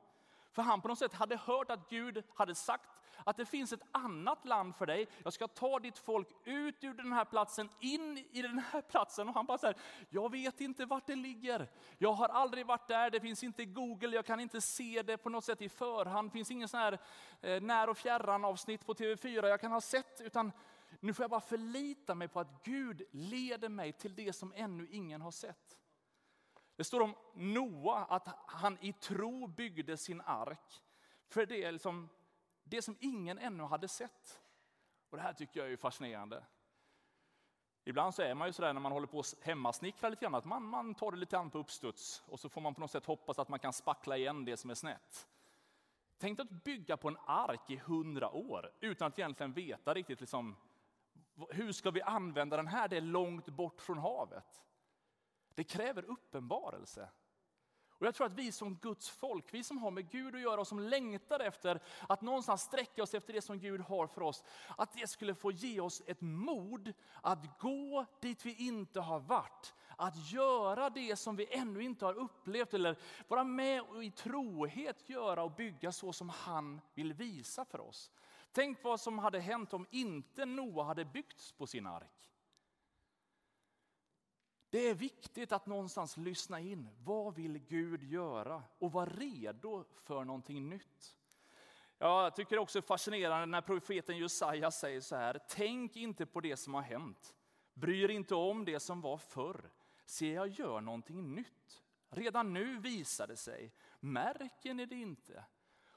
För 0.52 0.62
han 0.62 0.80
på 0.80 0.88
något 0.88 0.98
sätt 0.98 1.14
hade 1.14 1.36
hört 1.36 1.70
att 1.70 1.88
Gud 1.88 2.22
hade 2.34 2.54
sagt 2.54 2.90
att 3.24 3.36
det 3.36 3.46
finns 3.46 3.72
ett 3.72 3.82
annat 3.92 4.44
land 4.44 4.76
för 4.76 4.86
dig. 4.86 5.08
Jag 5.24 5.32
ska 5.32 5.48
ta 5.48 5.78
ditt 5.78 5.98
folk 5.98 6.28
ut 6.44 6.84
ur 6.84 6.94
den 6.94 7.12
här 7.12 7.24
platsen, 7.24 7.68
in 7.80 8.18
i 8.30 8.42
den 8.42 8.58
här 8.72 8.82
platsen. 8.82 9.28
Och 9.28 9.34
han 9.34 9.46
bara 9.46 9.58
säger, 9.58 9.76
jag 10.10 10.30
vet 10.30 10.60
inte 10.60 10.84
vart 10.84 11.06
det 11.06 11.16
ligger. 11.16 11.68
Jag 11.98 12.12
har 12.12 12.28
aldrig 12.28 12.66
varit 12.66 12.88
där, 12.88 13.10
det 13.10 13.20
finns 13.20 13.42
inte 13.42 13.64
Google, 13.64 14.16
jag 14.16 14.26
kan 14.26 14.40
inte 14.40 14.60
se 14.60 15.02
det 15.02 15.16
på 15.16 15.28
något 15.28 15.44
sätt 15.44 15.62
i 15.62 15.68
förhand. 15.68 16.28
Det 16.28 16.32
finns 16.32 16.50
ingen 16.50 16.68
sån 16.68 16.80
här 16.80 16.98
eh, 17.40 17.60
när 17.60 17.88
och 17.88 17.98
fjärran 17.98 18.44
avsnitt 18.44 18.86
på 18.86 18.94
TV4 18.94 19.46
jag 19.46 19.60
kan 19.60 19.72
ha 19.72 19.80
sett. 19.80 20.20
Utan 20.20 20.52
nu 21.00 21.14
får 21.14 21.22
jag 21.22 21.30
bara 21.30 21.40
förlita 21.40 22.14
mig 22.14 22.28
på 22.28 22.40
att 22.40 22.64
Gud 22.64 23.02
leder 23.10 23.68
mig 23.68 23.92
till 23.92 24.14
det 24.14 24.32
som 24.32 24.52
ännu 24.56 24.88
ingen 24.90 25.20
har 25.20 25.30
sett. 25.30 25.78
Det 26.76 26.84
står 26.84 27.00
om 27.00 27.14
Noa 27.34 28.04
att 28.04 28.28
han 28.46 28.78
i 28.80 28.92
tro 28.92 29.46
byggde 29.46 29.96
sin 29.96 30.20
ark 30.20 30.82
för 31.28 31.46
det, 31.46 31.72
liksom, 31.72 32.08
det 32.64 32.82
som 32.82 32.96
ingen 33.00 33.38
ännu 33.38 33.62
hade 33.62 33.88
sett. 33.88 34.40
Och 35.10 35.16
Det 35.16 35.22
här 35.22 35.32
tycker 35.32 35.60
jag 35.60 35.72
är 35.72 35.76
fascinerande. 35.76 36.44
Ibland 37.84 38.14
så 38.14 38.22
är 38.22 38.34
man 38.34 38.48
ju 38.48 38.52
sådär 38.52 38.72
när 38.72 38.80
man 38.80 38.92
håller 38.92 39.06
på 39.06 39.20
att 39.20 39.34
hemmasnickra 39.40 40.08
lite 40.08 40.24
grann, 40.24 40.34
att 40.34 40.44
man, 40.44 40.62
man 40.62 40.94
tar 40.94 41.10
det 41.10 41.16
lite 41.16 41.36
grann 41.36 41.50
på 41.50 41.58
uppstuds 41.58 42.22
och 42.26 42.40
så 42.40 42.48
får 42.48 42.60
man 42.60 42.74
på 42.74 42.80
något 42.80 42.90
sätt 42.90 43.06
hoppas 43.06 43.38
att 43.38 43.48
man 43.48 43.58
kan 43.58 43.72
spackla 43.72 44.16
igen 44.16 44.44
det 44.44 44.56
som 44.56 44.70
är 44.70 44.74
snett. 44.74 45.28
Tänk 46.18 46.40
att 46.40 46.50
bygga 46.50 46.96
på 46.96 47.08
en 47.08 47.18
ark 47.26 47.70
i 47.70 47.76
hundra 47.76 48.30
år 48.30 48.72
utan 48.80 49.08
att 49.08 49.18
egentligen 49.18 49.52
veta 49.52 49.94
riktigt 49.94 50.20
liksom, 50.20 50.56
hur 51.50 51.72
ska 51.72 51.90
vi 51.90 52.02
använda 52.02 52.56
den 52.56 52.66
här? 52.66 52.88
Det 52.88 52.96
är 52.96 53.00
långt 53.00 53.46
bort 53.46 53.80
från 53.80 53.98
havet. 53.98 54.62
Det 55.54 55.64
kräver 55.64 56.04
uppenbarelse. 56.04 57.08
Och 58.00 58.06
jag 58.06 58.14
tror 58.14 58.26
att 58.26 58.32
vi 58.32 58.52
som 58.52 58.74
Guds 58.74 59.08
folk, 59.10 59.54
vi 59.54 59.64
som 59.64 59.78
har 59.78 59.90
med 59.90 60.10
Gud 60.10 60.34
att 60.34 60.40
göra 60.40 60.60
och 60.60 60.66
som 60.66 60.80
längtar 60.80 61.40
efter 61.40 61.82
att 62.08 62.20
någonstans 62.20 62.62
sträcka 62.62 63.02
oss 63.02 63.14
efter 63.14 63.32
det 63.32 63.42
som 63.42 63.58
Gud 63.58 63.80
har 63.80 64.06
för 64.06 64.22
oss, 64.22 64.44
att 64.78 64.92
det 64.92 65.06
skulle 65.06 65.34
få 65.34 65.50
ge 65.50 65.80
oss 65.80 66.02
ett 66.06 66.20
mod 66.20 66.92
att 67.22 67.58
gå 67.58 68.06
dit 68.20 68.46
vi 68.46 68.54
inte 68.66 69.00
har 69.00 69.20
varit. 69.20 69.74
Att 69.96 70.32
göra 70.32 70.90
det 70.90 71.16
som 71.16 71.36
vi 71.36 71.54
ännu 71.54 71.82
inte 71.82 72.04
har 72.04 72.14
upplevt 72.14 72.74
eller 72.74 72.98
vara 73.28 73.44
med 73.44 73.82
och 73.82 74.04
i 74.04 74.10
trohet 74.10 75.08
göra 75.08 75.42
och 75.42 75.54
bygga 75.54 75.92
så 75.92 76.12
som 76.12 76.28
han 76.28 76.80
vill 76.94 77.12
visa 77.12 77.64
för 77.64 77.80
oss. 77.80 78.10
Tänk 78.52 78.84
vad 78.84 79.00
som 79.00 79.18
hade 79.18 79.40
hänt 79.40 79.72
om 79.72 79.86
inte 79.90 80.44
Noa 80.44 80.84
hade 80.84 81.04
byggts 81.04 81.52
på 81.52 81.66
sin 81.66 81.86
ark. 81.86 82.30
Det 84.70 84.88
är 84.88 84.94
viktigt 84.94 85.52
att 85.52 85.66
någonstans 85.66 86.16
lyssna 86.16 86.60
in. 86.60 86.88
Vad 87.04 87.34
vill 87.34 87.58
Gud 87.58 88.02
göra? 88.02 88.62
Och 88.78 88.92
vara 88.92 89.06
redo 89.06 89.84
för 90.04 90.24
någonting 90.24 90.68
nytt. 90.68 91.16
Jag 91.98 92.36
tycker 92.36 92.58
också 92.58 92.80
det 92.80 92.84
är 92.84 92.86
fascinerande 92.86 93.46
när 93.46 93.60
profeten 93.60 94.18
Jesaja 94.18 94.70
säger 94.70 95.00
så 95.00 95.16
här. 95.16 95.40
Tänk 95.48 95.96
inte 95.96 96.26
på 96.26 96.40
det 96.40 96.56
som 96.56 96.74
har 96.74 96.82
hänt. 96.82 97.34
Bry 97.74 98.02
er 98.02 98.08
inte 98.08 98.34
om 98.34 98.64
det 98.64 98.80
som 98.80 99.00
var 99.00 99.18
förr. 99.18 99.70
Se, 100.04 100.32
jag 100.32 100.48
gör 100.48 100.80
någonting 100.80 101.34
nytt. 101.34 101.82
Redan 102.10 102.52
nu 102.52 102.78
visar 102.78 103.26
det 103.26 103.36
sig. 103.36 103.72
Märker 104.00 104.74
ni 104.74 104.86
det 104.86 104.96
inte? 104.96 105.44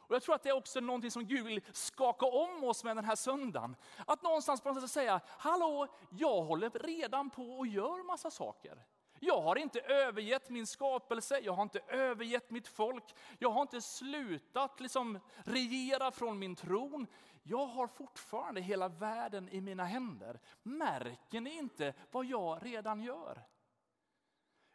Och 0.07 0.15
jag 0.15 0.23
tror 0.23 0.35
att 0.35 0.43
det 0.43 0.49
är 0.49 0.57
också 0.57 0.79
någonting 0.79 1.11
som 1.11 1.25
Gud 1.25 1.45
vill 1.45 1.61
skaka 1.71 2.25
om 2.25 2.63
oss 2.63 2.83
med 2.83 2.95
den 2.97 3.05
här 3.05 3.15
söndagen. 3.15 3.75
Att 4.07 4.23
någonstans 4.23 4.61
på 4.61 4.69
något 4.69 4.81
sätt 4.81 4.91
säga, 4.91 5.21
hallå, 5.27 5.87
jag 6.09 6.41
håller 6.41 6.69
redan 6.69 7.29
på 7.29 7.43
och 7.43 7.67
gör 7.67 8.03
massa 8.03 8.31
saker. 8.31 8.85
Jag 9.19 9.41
har 9.41 9.55
inte 9.55 9.79
övergett 9.79 10.49
min 10.49 10.67
skapelse, 10.67 11.39
jag 11.39 11.53
har 11.53 11.63
inte 11.63 11.79
övergett 11.87 12.49
mitt 12.49 12.67
folk, 12.67 13.15
jag 13.39 13.49
har 13.49 13.61
inte 13.61 13.81
slutat 13.81 14.79
liksom 14.79 15.19
regera 15.37 16.11
från 16.11 16.39
min 16.39 16.55
tron. 16.55 17.07
Jag 17.43 17.65
har 17.65 17.87
fortfarande 17.87 18.61
hela 18.61 18.87
världen 18.87 19.49
i 19.49 19.61
mina 19.61 19.83
händer. 19.83 20.39
Märker 20.63 21.41
ni 21.41 21.57
inte 21.57 21.93
vad 22.11 22.25
jag 22.25 22.65
redan 22.65 23.01
gör? 23.01 23.43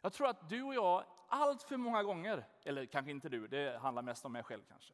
Jag 0.01 0.13
tror 0.13 0.27
att 0.27 0.49
du 0.49 0.63
och 0.63 0.75
jag 0.75 1.03
allt 1.27 1.63
för 1.63 1.77
många 1.77 2.03
gånger, 2.03 2.45
eller 2.63 2.85
kanske 2.85 3.11
inte 3.11 3.29
du, 3.29 3.47
det 3.47 3.79
handlar 3.81 4.01
mest 4.01 4.25
om 4.25 4.31
mig 4.31 4.43
själv 4.43 4.63
kanske. 4.67 4.93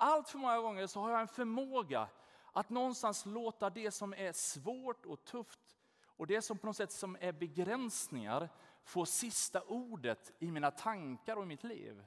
Allt 0.00 0.28
för 0.28 0.38
många 0.38 0.58
gånger 0.58 0.86
så 0.86 1.00
har 1.00 1.10
jag 1.10 1.20
en 1.20 1.28
förmåga 1.28 2.08
att 2.52 2.70
någonstans 2.70 3.26
låta 3.26 3.70
det 3.70 3.90
som 3.90 4.12
är 4.12 4.32
svårt 4.32 5.06
och 5.06 5.24
tufft 5.24 5.76
och 6.04 6.26
det 6.26 6.42
som 6.42 6.58
på 6.58 6.66
något 6.66 6.76
sätt 6.76 6.92
som 6.92 7.16
är 7.20 7.32
begränsningar 7.32 8.48
få 8.82 9.06
sista 9.06 9.62
ordet 9.62 10.32
i 10.38 10.50
mina 10.50 10.70
tankar 10.70 11.36
och 11.36 11.42
i 11.42 11.46
mitt 11.46 11.64
liv. 11.64 12.04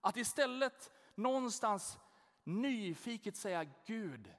Att 0.00 0.16
istället 0.16 0.90
någonstans 1.14 1.98
nyfiket 2.44 3.36
säga 3.36 3.64
Gud, 3.86 4.34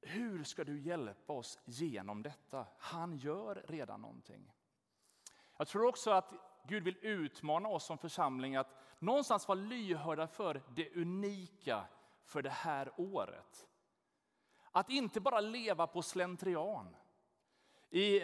hur 0.00 0.44
ska 0.44 0.64
du 0.64 0.80
hjälpa 0.80 1.32
oss 1.32 1.58
genom 1.64 2.22
detta? 2.22 2.66
Han 2.78 3.16
gör 3.16 3.64
redan 3.68 4.00
någonting. 4.00 4.52
Jag 5.56 5.68
tror 5.68 5.86
också 5.86 6.10
att 6.10 6.32
Gud 6.66 6.82
vill 6.82 6.96
utmana 7.00 7.68
oss 7.68 7.84
som 7.84 7.98
församling 7.98 8.56
att 8.56 8.74
någonstans 8.98 9.48
vara 9.48 9.58
lyhörda 9.58 10.26
för 10.26 10.62
det 10.74 10.96
unika 10.96 11.84
för 12.24 12.42
det 12.42 12.50
här 12.50 12.92
året. 12.96 13.68
Att 14.70 14.90
inte 14.90 15.20
bara 15.20 15.40
leva 15.40 15.86
på 15.86 16.02
slentrian. 16.02 16.96
I, 17.90 18.22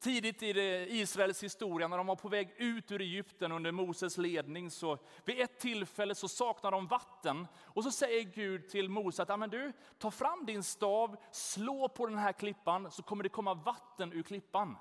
tidigt 0.00 0.42
i 0.42 0.48
Israels 0.90 1.42
historia, 1.42 1.88
när 1.88 1.96
de 1.96 2.06
var 2.06 2.16
på 2.16 2.28
väg 2.28 2.54
ut 2.56 2.92
ur 2.92 3.00
Egypten 3.00 3.52
under 3.52 3.72
Moses 3.72 4.18
ledning, 4.18 4.70
så 4.70 4.98
vid 5.24 5.40
ett 5.40 5.60
tillfälle 5.60 6.14
så 6.14 6.28
saknar 6.28 6.70
de 6.70 6.86
vatten. 6.86 7.46
Och 7.60 7.84
så 7.84 7.90
säger 7.90 8.22
Gud 8.22 8.68
till 8.68 8.88
Mose 8.88 9.22
att 9.22 9.50
du, 9.50 9.72
ta 9.98 10.10
fram 10.10 10.46
din 10.46 10.62
stav, 10.62 11.16
slå 11.30 11.88
på 11.88 12.06
den 12.06 12.18
här 12.18 12.32
klippan, 12.32 12.90
så 12.90 13.02
kommer 13.02 13.22
det 13.22 13.28
komma 13.28 13.54
vatten 13.54 14.12
ur 14.12 14.22
klippan. 14.22 14.76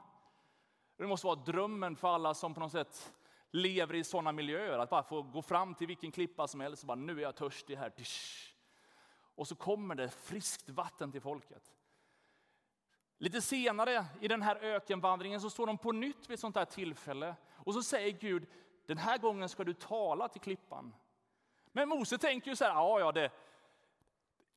Det 1.01 1.07
måste 1.07 1.27
vara 1.27 1.35
drömmen 1.35 1.95
för 1.95 2.07
alla 2.07 2.33
som 2.33 2.53
på 2.53 2.59
något 2.59 2.71
sätt 2.71 3.13
lever 3.51 3.95
i 3.95 4.03
sådana 4.03 4.31
miljöer. 4.31 4.79
Att 4.79 4.89
bara 4.89 5.03
få 5.03 5.21
gå 5.21 5.41
fram 5.41 5.75
till 5.75 5.87
vilken 5.87 6.11
klippa 6.11 6.47
som 6.47 6.59
helst 6.59 6.83
och 6.83 6.87
bara, 6.87 6.95
nu 6.95 7.17
är 7.17 7.21
jag 7.21 7.35
törstig 7.35 7.75
här. 7.75 7.93
Och 9.35 9.47
så 9.47 9.55
kommer 9.55 9.95
det 9.95 10.09
friskt 10.09 10.69
vatten 10.69 11.11
till 11.11 11.21
folket. 11.21 11.71
Lite 13.17 13.41
senare 13.41 14.05
i 14.19 14.27
den 14.27 14.41
här 14.41 14.55
ökenvandringen 14.55 15.41
så 15.41 15.49
står 15.49 15.67
de 15.67 15.77
på 15.77 15.91
nytt 15.91 16.29
vid 16.29 16.33
ett 16.33 16.39
sånt 16.39 16.55
här 16.55 16.65
tillfälle. 16.65 17.35
Och 17.55 17.73
så 17.73 17.83
säger 17.83 18.11
Gud, 18.11 18.47
den 18.85 18.97
här 18.97 19.17
gången 19.17 19.49
ska 19.49 19.63
du 19.63 19.73
tala 19.73 20.27
till 20.27 20.41
klippan. 20.41 20.95
Men 21.65 21.89
Mose 21.89 22.17
tänker 22.17 22.49
ju 22.49 22.55
så 22.55 22.65
här, 22.65 22.71
ja, 22.71 22.99
ja, 22.99 23.11
det, 23.11 23.31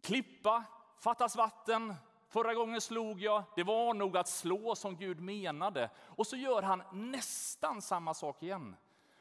klippa, 0.00 0.64
fattas 0.98 1.36
vatten, 1.36 1.94
Förra 2.34 2.54
gången 2.54 2.80
slog 2.80 3.20
jag, 3.20 3.44
det 3.56 3.62
var 3.62 3.94
nog 3.94 4.16
att 4.16 4.28
slå 4.28 4.74
som 4.74 4.96
Gud 4.96 5.20
menade. 5.20 5.90
Och 5.98 6.26
så 6.26 6.36
gör 6.36 6.62
han 6.62 6.82
nästan 6.92 7.82
samma 7.82 8.14
sak 8.14 8.42
igen. 8.42 8.76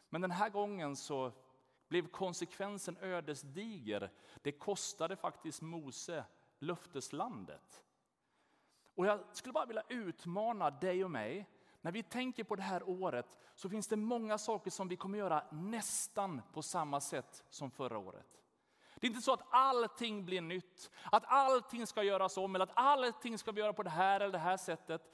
Men 0.09 0.21
den 0.21 0.31
här 0.31 0.49
gången 0.49 0.95
så 0.95 1.31
blev 1.87 2.07
konsekvensen 2.07 2.97
ödesdiger. 3.01 4.11
Det 4.41 4.51
kostade 4.51 5.15
faktiskt 5.15 5.61
Mose 5.61 6.25
löfteslandet. 6.59 7.83
Och 8.95 9.05
jag 9.05 9.19
skulle 9.33 9.53
bara 9.53 9.65
vilja 9.65 9.83
utmana 9.89 10.71
dig 10.71 11.03
och 11.03 11.11
mig. 11.11 11.49
När 11.81 11.91
vi 11.91 12.03
tänker 12.03 12.43
på 12.43 12.55
det 12.55 12.61
här 12.61 12.89
året 12.89 13.37
så 13.55 13.69
finns 13.69 13.87
det 13.87 13.95
många 13.95 14.37
saker 14.37 14.71
som 14.71 14.87
vi 14.87 14.95
kommer 14.95 15.17
göra 15.17 15.43
nästan 15.51 16.41
på 16.53 16.61
samma 16.61 17.01
sätt 17.01 17.43
som 17.49 17.71
förra 17.71 17.97
året. 17.97 18.42
Det 19.03 19.07
är 19.07 19.09
inte 19.09 19.21
så 19.21 19.33
att 19.33 19.47
allting 19.49 20.25
blir 20.25 20.41
nytt, 20.41 20.91
att 21.11 21.23
allting 21.27 21.87
ska 21.87 22.03
göras 22.03 22.37
om 22.37 22.55
eller 22.55 22.63
att 22.63 22.71
allting 22.75 23.37
ska 23.37 23.51
vi 23.51 23.61
göra 23.61 23.73
på 23.73 23.83
det 23.83 23.89
här 23.89 24.19
eller 24.19 24.31
det 24.31 24.37
här 24.37 24.57
sättet. 24.57 25.13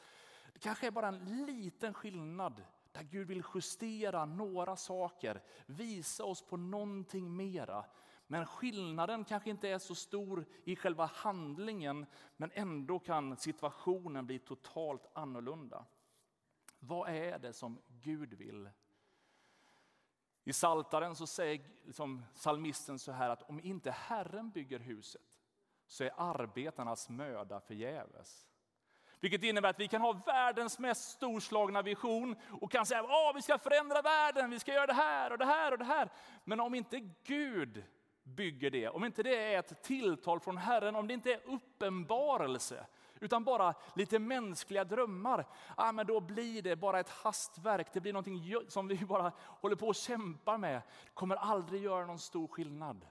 Det 0.53 0.60
kanske 0.60 0.88
är 0.88 0.91
bara 0.91 1.08
en 1.08 1.46
liten 1.46 1.93
skillnad 1.93 2.63
där 2.91 3.03
Gud 3.03 3.27
vill 3.27 3.43
justera 3.55 4.25
några 4.25 4.75
saker, 4.75 5.41
visa 5.65 6.24
oss 6.24 6.41
på 6.41 6.58
någonting 6.58 7.36
mera. 7.36 7.86
Men 8.27 8.46
skillnaden 8.46 9.25
kanske 9.25 9.50
inte 9.50 9.69
är 9.69 9.79
så 9.79 9.96
stor 9.96 10.46
i 10.63 10.75
själva 10.75 11.05
handlingen, 11.05 12.05
men 12.38 12.51
ändå 12.53 13.00
kan 13.00 13.38
situationen 13.38 14.25
bli 14.25 14.39
totalt 14.39 15.05
annorlunda. 15.13 15.86
Vad 16.79 17.10
är 17.10 17.39
det 17.39 17.53
som 17.53 17.81
Gud 17.88 18.34
vill 18.34 18.69
i 20.50 20.53
Saltaren 20.53 21.15
så 21.15 21.27
säger 21.27 21.62
liksom 21.86 22.25
psalmisten 22.36 23.00
så 23.00 23.12
här 23.12 23.29
att 23.29 23.50
om 23.50 23.60
inte 23.60 23.91
Herren 23.91 24.50
bygger 24.50 24.79
huset 24.79 25.22
så 25.88 26.03
är 26.03 26.12
arbetarnas 26.18 27.10
möda 27.10 27.60
förgäves. 27.60 28.48
Vilket 29.20 29.44
innebär 29.44 29.70
att 29.70 29.79
vi 29.79 29.88
kan 29.88 30.01
ha 30.01 30.12
världens 30.12 30.79
mest 30.79 31.12
storslagna 31.12 31.82
vision 31.82 32.36
och 32.62 32.72
kan 32.72 32.86
säga 32.86 33.00
att 33.00 33.36
vi 33.36 33.41
ska 33.41 33.58
förändra 33.58 34.01
världen, 34.01 34.50
vi 34.50 34.60
ska 34.60 34.74
göra 34.74 34.88
det 34.88 34.94
här 34.94 35.32
och 35.32 35.38
det 35.38 35.46
här 35.46 35.72
och 35.72 35.77
det 35.77 35.86
här. 35.86 36.10
Men 36.44 36.60
om 36.60 36.75
inte 36.75 37.00
Gud 37.24 37.84
bygger 38.24 38.72
det, 38.72 38.89
om 38.89 39.06
inte 39.06 39.24
det 39.24 39.53
är 39.53 39.60
ett 39.60 39.84
tilltal 39.84 40.39
från 40.39 40.58
Herren, 40.58 40.96
om 40.96 41.08
det 41.08 41.13
inte 41.13 41.34
är 41.34 41.41
uppenbarelse, 41.46 42.86
utan 43.19 43.43
bara 43.43 43.73
lite 43.95 44.19
mänskliga 44.19 44.83
drömmar, 44.83 45.47
ah, 45.77 45.91
men 45.91 46.07
då 46.07 46.19
blir 46.19 46.61
det 46.61 46.75
bara 46.75 46.99
ett 46.99 47.09
hastverk. 47.09 47.93
Det 47.93 47.99
blir 47.99 48.13
någonting 48.13 48.55
som 48.67 48.88
vi 48.88 49.05
bara 49.05 49.31
håller 49.39 49.75
på 49.75 49.89
att 49.89 49.97
kämpa 49.97 50.57
med. 50.57 50.81
Det 51.03 51.13
kommer 51.13 51.35
aldrig 51.35 51.83
göra 51.83 52.05
någon 52.05 52.19
stor 52.19 52.47
skillnad. 52.47 53.07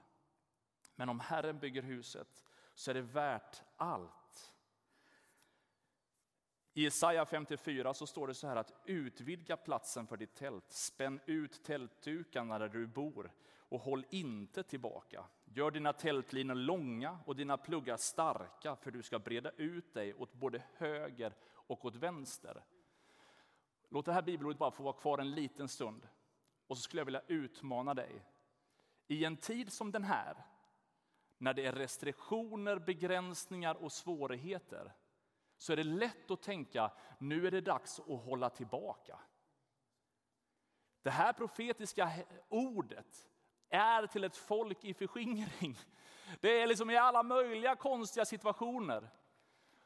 Men 0.95 1.09
om 1.09 1.19
Herren 1.19 1.59
bygger 1.59 1.81
huset 1.81 2.43
så 2.73 2.91
är 2.91 2.95
det 2.95 3.01
värt 3.01 3.61
allt. 3.77 4.53
I 6.73 6.83
Jesaja 6.83 7.25
54 7.25 7.93
så 7.93 8.07
står 8.07 8.27
det 8.27 8.33
så 8.33 8.47
här 8.47 8.55
att 8.55 8.73
utvidga 8.85 9.57
platsen 9.57 10.07
för 10.07 10.17
ditt 10.17 10.35
tält, 10.35 10.71
spänn 10.71 11.19
ut 11.25 11.63
tältdukarna 11.63 12.59
där 12.59 12.69
du 12.69 12.87
bor 12.87 13.31
och 13.57 13.81
håll 13.81 14.05
inte 14.09 14.63
tillbaka. 14.63 15.25
Gör 15.53 15.71
dina 15.71 15.93
tältlinor 15.93 16.55
långa 16.55 17.19
och 17.25 17.35
dina 17.35 17.57
pluggar 17.57 17.97
starka, 17.97 18.75
för 18.75 18.91
du 18.91 19.03
ska 19.03 19.19
breda 19.19 19.51
ut 19.51 19.93
dig 19.93 20.13
åt 20.13 20.33
både 20.33 20.63
höger 20.77 21.35
och 21.53 21.85
åt 21.85 21.95
vänster. 21.95 22.63
Låt 23.89 24.05
det 24.05 24.13
här 24.13 24.21
bibelordet 24.21 24.59
bara 24.59 24.71
få 24.71 24.83
vara 24.83 24.93
kvar 24.93 25.17
en 25.17 25.31
liten 25.31 25.67
stund. 25.67 26.07
Och 26.67 26.77
så 26.77 26.83
skulle 26.83 26.99
jag 26.99 27.05
vilja 27.05 27.21
utmana 27.27 27.93
dig. 27.93 28.25
I 29.07 29.25
en 29.25 29.37
tid 29.37 29.73
som 29.73 29.91
den 29.91 30.03
här, 30.03 30.45
när 31.37 31.53
det 31.53 31.65
är 31.65 31.71
restriktioner, 31.71 32.79
begränsningar 32.79 33.75
och 33.75 33.91
svårigheter, 33.91 34.93
så 35.57 35.73
är 35.73 35.77
det 35.77 35.83
lätt 35.83 36.31
att 36.31 36.41
tänka, 36.41 36.91
nu 37.19 37.47
är 37.47 37.51
det 37.51 37.61
dags 37.61 37.99
att 37.99 38.23
hålla 38.23 38.49
tillbaka. 38.49 39.19
Det 41.01 41.09
här 41.09 41.33
profetiska 41.33 42.11
ordet 42.49 43.29
är 43.69 44.07
till 44.07 44.23
ett 44.23 44.37
folk 44.37 44.83
i 44.83 44.93
förskingring. 44.93 45.77
Det 46.39 46.61
är 46.61 46.67
liksom 46.67 46.89
i 46.89 46.97
alla 46.97 47.23
möjliga 47.23 47.75
konstiga 47.75 48.25
situationer. 48.25 49.09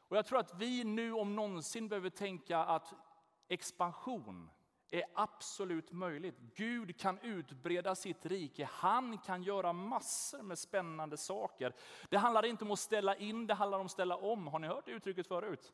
Och 0.08 0.16
jag 0.16 0.26
tror 0.26 0.38
att 0.38 0.54
vi 0.54 0.84
nu 0.84 1.12
om 1.12 1.36
någonsin 1.36 1.88
behöver 1.88 2.10
tänka 2.10 2.58
att 2.58 2.94
expansion 3.48 4.50
är 4.90 5.04
absolut 5.14 5.92
möjligt. 5.92 6.38
Gud 6.54 7.00
kan 7.00 7.18
utbreda 7.18 7.94
sitt 7.94 8.26
rike. 8.26 8.68
Han 8.72 9.18
kan 9.18 9.42
göra 9.42 9.72
massor 9.72 10.42
med 10.42 10.58
spännande 10.58 11.16
saker. 11.16 11.74
Det 12.08 12.16
handlar 12.16 12.44
inte 12.44 12.64
om 12.64 12.70
att 12.70 12.78
ställa 12.78 13.16
in, 13.16 13.46
det 13.46 13.54
handlar 13.54 13.78
om 13.78 13.86
att 13.86 13.92
ställa 13.92 14.16
om. 14.16 14.46
Har 14.46 14.58
ni 14.58 14.66
hört 14.66 14.86
det 14.86 14.92
uttrycket 14.92 15.26
förut? 15.26 15.72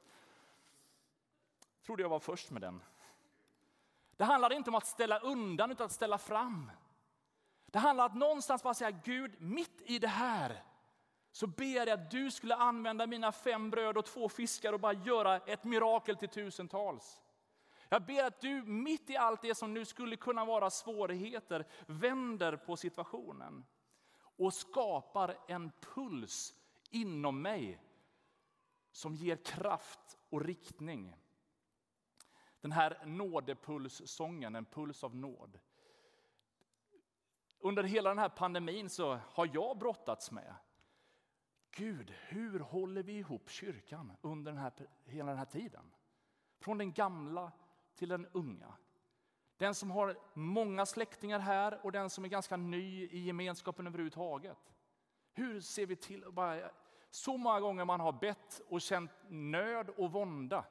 Jag 1.77 1.85
trodde 1.87 2.03
jag 2.03 2.09
var 2.09 2.21
först 2.21 2.51
med 2.51 2.63
den. 2.63 2.83
Det 4.17 4.25
handlar 4.25 4.53
inte 4.53 4.71
om 4.71 4.75
att 4.75 4.87
ställa 4.87 5.19
undan 5.19 5.71
utan 5.71 5.85
att 5.85 5.93
ställa 5.93 6.19
fram. 6.19 6.71
Det 7.71 7.79
handlar 7.79 8.05
om 8.05 8.11
att 8.11 8.17
någonstans 8.17 8.63
bara 8.63 8.75
säga 8.75 8.91
Gud, 8.91 9.41
mitt 9.41 9.83
i 9.85 9.99
det 9.99 10.09
här 10.09 10.65
så 11.33 11.47
ber 11.47 11.65
jag 11.65 11.91
att 11.91 12.11
du 12.11 12.31
skulle 12.31 12.55
använda 12.55 13.07
mina 13.07 13.33
fem 13.33 13.71
bröd 13.71 13.97
och 13.97 14.07
två 14.07 14.29
fiskar 14.29 14.73
och 14.73 14.81
bara 14.81 14.93
göra 14.93 15.37
ett 15.37 15.65
mirakel 15.65 16.17
till 16.17 16.29
tusentals. 16.29 17.21
Jag 17.89 18.07
ber 18.07 18.25
att 18.25 18.41
du 18.41 18.63
mitt 18.63 19.11
i 19.11 19.17
allt 19.17 19.43
det 19.43 19.55
som 19.55 19.75
nu 19.75 19.85
skulle 19.85 20.17
kunna 20.17 20.45
vara 20.45 20.71
svårigheter 20.71 21.67
vänder 21.87 22.57
på 22.57 22.77
situationen 22.77 23.65
och 24.17 24.55
skapar 24.55 25.37
en 25.49 25.73
puls 25.81 26.55
inom 26.91 27.43
mig 27.43 27.81
som 28.93 29.15
ger 29.15 29.37
kraft 29.37 30.19
och 30.31 30.45
riktning. 30.45 31.17
Den 32.61 32.73
här 32.73 33.03
nådepulssången, 33.07 34.55
en 34.55 34.65
puls 34.65 35.05
av 35.05 35.17
nåd. 35.17 35.59
Under 37.61 37.83
hela 37.83 38.09
den 38.09 38.19
här 38.19 38.29
pandemin 38.29 38.91
så 38.91 39.21
har 39.33 39.51
jag 39.53 39.79
brottats 39.79 40.31
med 40.31 40.55
Gud, 41.71 42.11
hur 42.11 42.61
håller 42.61 43.03
vi 43.03 43.13
ihop 43.13 43.51
kyrkan 43.51 44.13
under 44.21 44.53
den 44.53 44.61
här, 44.61 44.73
hela 45.05 45.29
den 45.29 45.39
här 45.39 45.45
tiden? 45.45 45.95
Från 46.59 46.79
den 46.79 46.93
gamla 46.93 47.53
till 47.95 48.09
den 48.09 48.27
unga. 48.33 48.75
Den 49.57 49.75
som 49.75 49.91
har 49.91 50.19
många 50.35 50.87
släktingar 50.87 51.39
här 51.39 51.81
och 51.83 51.93
den 51.93 52.11
som 52.11 52.25
är 52.25 52.29
ganska 52.29 52.57
ny 52.57 53.07
i 53.07 53.19
gemenskapen 53.19 53.87
överhuvudtaget. 53.87 54.75
Hur 55.33 55.61
ser 55.61 55.87
vi 55.87 55.97
till? 55.97 56.25
Så 57.11 57.37
många 57.37 57.61
gånger 57.61 57.85
man 57.85 58.01
har 58.01 58.13
bett 58.13 58.61
och 58.69 58.81
känt 58.81 59.11
nöd 59.29 59.89
och 59.89 60.13
vånda. 60.13 60.65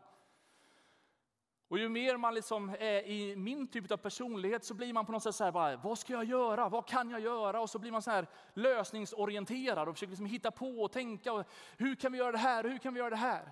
Och 1.69 1.77
ju 1.79 1.89
mer 1.89 2.17
man 2.17 2.33
liksom 2.33 2.69
är 2.69 3.07
i 3.07 3.35
min 3.35 3.67
typ 3.67 3.91
av 3.91 3.97
personlighet 3.97 4.63
så 4.63 4.73
blir 4.73 4.93
man 4.93 5.05
på 5.05 5.11
något 5.11 5.23
sätt 5.23 5.35
så 5.35 5.43
här, 5.43 5.51
bara, 5.51 5.77
vad 5.77 5.99
ska 5.99 6.13
jag 6.13 6.23
göra? 6.23 6.69
Vad 6.69 6.87
kan 6.87 7.09
jag 7.09 7.19
göra? 7.19 7.61
Och 7.61 7.69
så 7.69 7.79
blir 7.79 7.91
man 7.91 8.01
så 8.01 8.11
här 8.11 8.27
lösningsorienterad 8.53 9.87
och 9.87 9.95
försöker 9.95 10.09
liksom 10.09 10.25
hitta 10.25 10.51
på 10.51 10.81
och 10.81 10.91
tänka. 10.91 11.33
Och 11.33 11.45
hur 11.77 11.95
kan 11.95 12.11
vi 12.11 12.17
göra 12.17 12.31
det 12.31 12.37
här? 12.37 12.63
Hur 12.63 12.77
kan 12.77 12.93
vi 12.93 12.99
göra 12.99 13.09
det 13.09 13.15
här? 13.15 13.51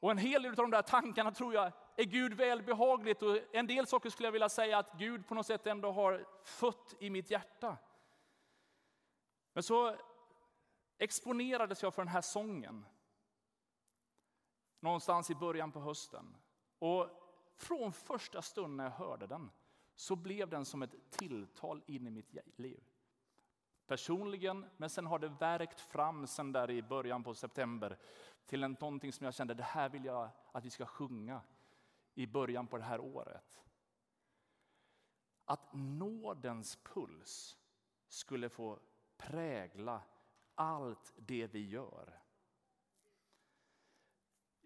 Och 0.00 0.10
en 0.10 0.18
hel 0.18 0.42
del 0.42 0.50
av 0.50 0.56
de 0.56 0.70
där 0.70 0.82
tankarna 0.82 1.30
tror 1.30 1.54
jag 1.54 1.72
är 1.96 2.04
Gud 2.04 2.34
välbehagligt. 2.34 3.22
Och 3.22 3.38
en 3.52 3.66
del 3.66 3.86
saker 3.86 4.10
skulle 4.10 4.26
jag 4.26 4.32
vilja 4.32 4.48
säga 4.48 4.78
att 4.78 4.92
Gud 4.98 5.28
på 5.28 5.34
något 5.34 5.46
sätt 5.46 5.66
ändå 5.66 5.92
har 5.92 6.26
fött 6.44 6.94
i 7.00 7.10
mitt 7.10 7.30
hjärta. 7.30 7.76
Men 9.52 9.62
så 9.62 9.96
exponerades 10.98 11.82
jag 11.82 11.94
för 11.94 12.02
den 12.02 12.12
här 12.12 12.20
sången. 12.20 12.86
Någonstans 14.80 15.30
i 15.30 15.34
början 15.34 15.72
på 15.72 15.80
hösten. 15.80 16.36
Och 16.80 17.08
från 17.56 17.92
första 17.92 18.42
stund 18.42 18.76
när 18.76 18.84
jag 18.84 18.90
hörde 18.90 19.26
den 19.26 19.50
så 19.94 20.16
blev 20.16 20.48
den 20.48 20.64
som 20.64 20.82
ett 20.82 21.10
tilltal 21.10 21.82
in 21.86 22.06
i 22.06 22.10
mitt 22.10 22.58
liv. 22.58 22.84
Personligen, 23.86 24.66
men 24.76 24.90
sen 24.90 25.06
har 25.06 25.18
det 25.18 25.28
verkt 25.28 25.80
fram 25.80 26.26
sen 26.26 26.52
där 26.52 26.70
i 26.70 26.82
början 26.82 27.24
på 27.24 27.34
september 27.34 27.98
till 28.46 28.64
en, 28.64 28.76
någonting 28.80 29.12
som 29.12 29.24
jag 29.24 29.34
kände, 29.34 29.54
det 29.54 29.62
här 29.62 29.88
vill 29.88 30.04
jag 30.04 30.28
att 30.52 30.64
vi 30.64 30.70
ska 30.70 30.86
sjunga 30.86 31.40
i 32.14 32.26
början 32.26 32.66
på 32.66 32.78
det 32.78 32.84
här 32.84 33.00
året. 33.00 33.64
Att 35.44 35.72
nådens 35.72 36.76
puls 36.76 37.58
skulle 38.08 38.48
få 38.48 38.78
prägla 39.16 40.02
allt 40.54 41.12
det 41.16 41.46
vi 41.46 41.68
gör. 41.68 42.20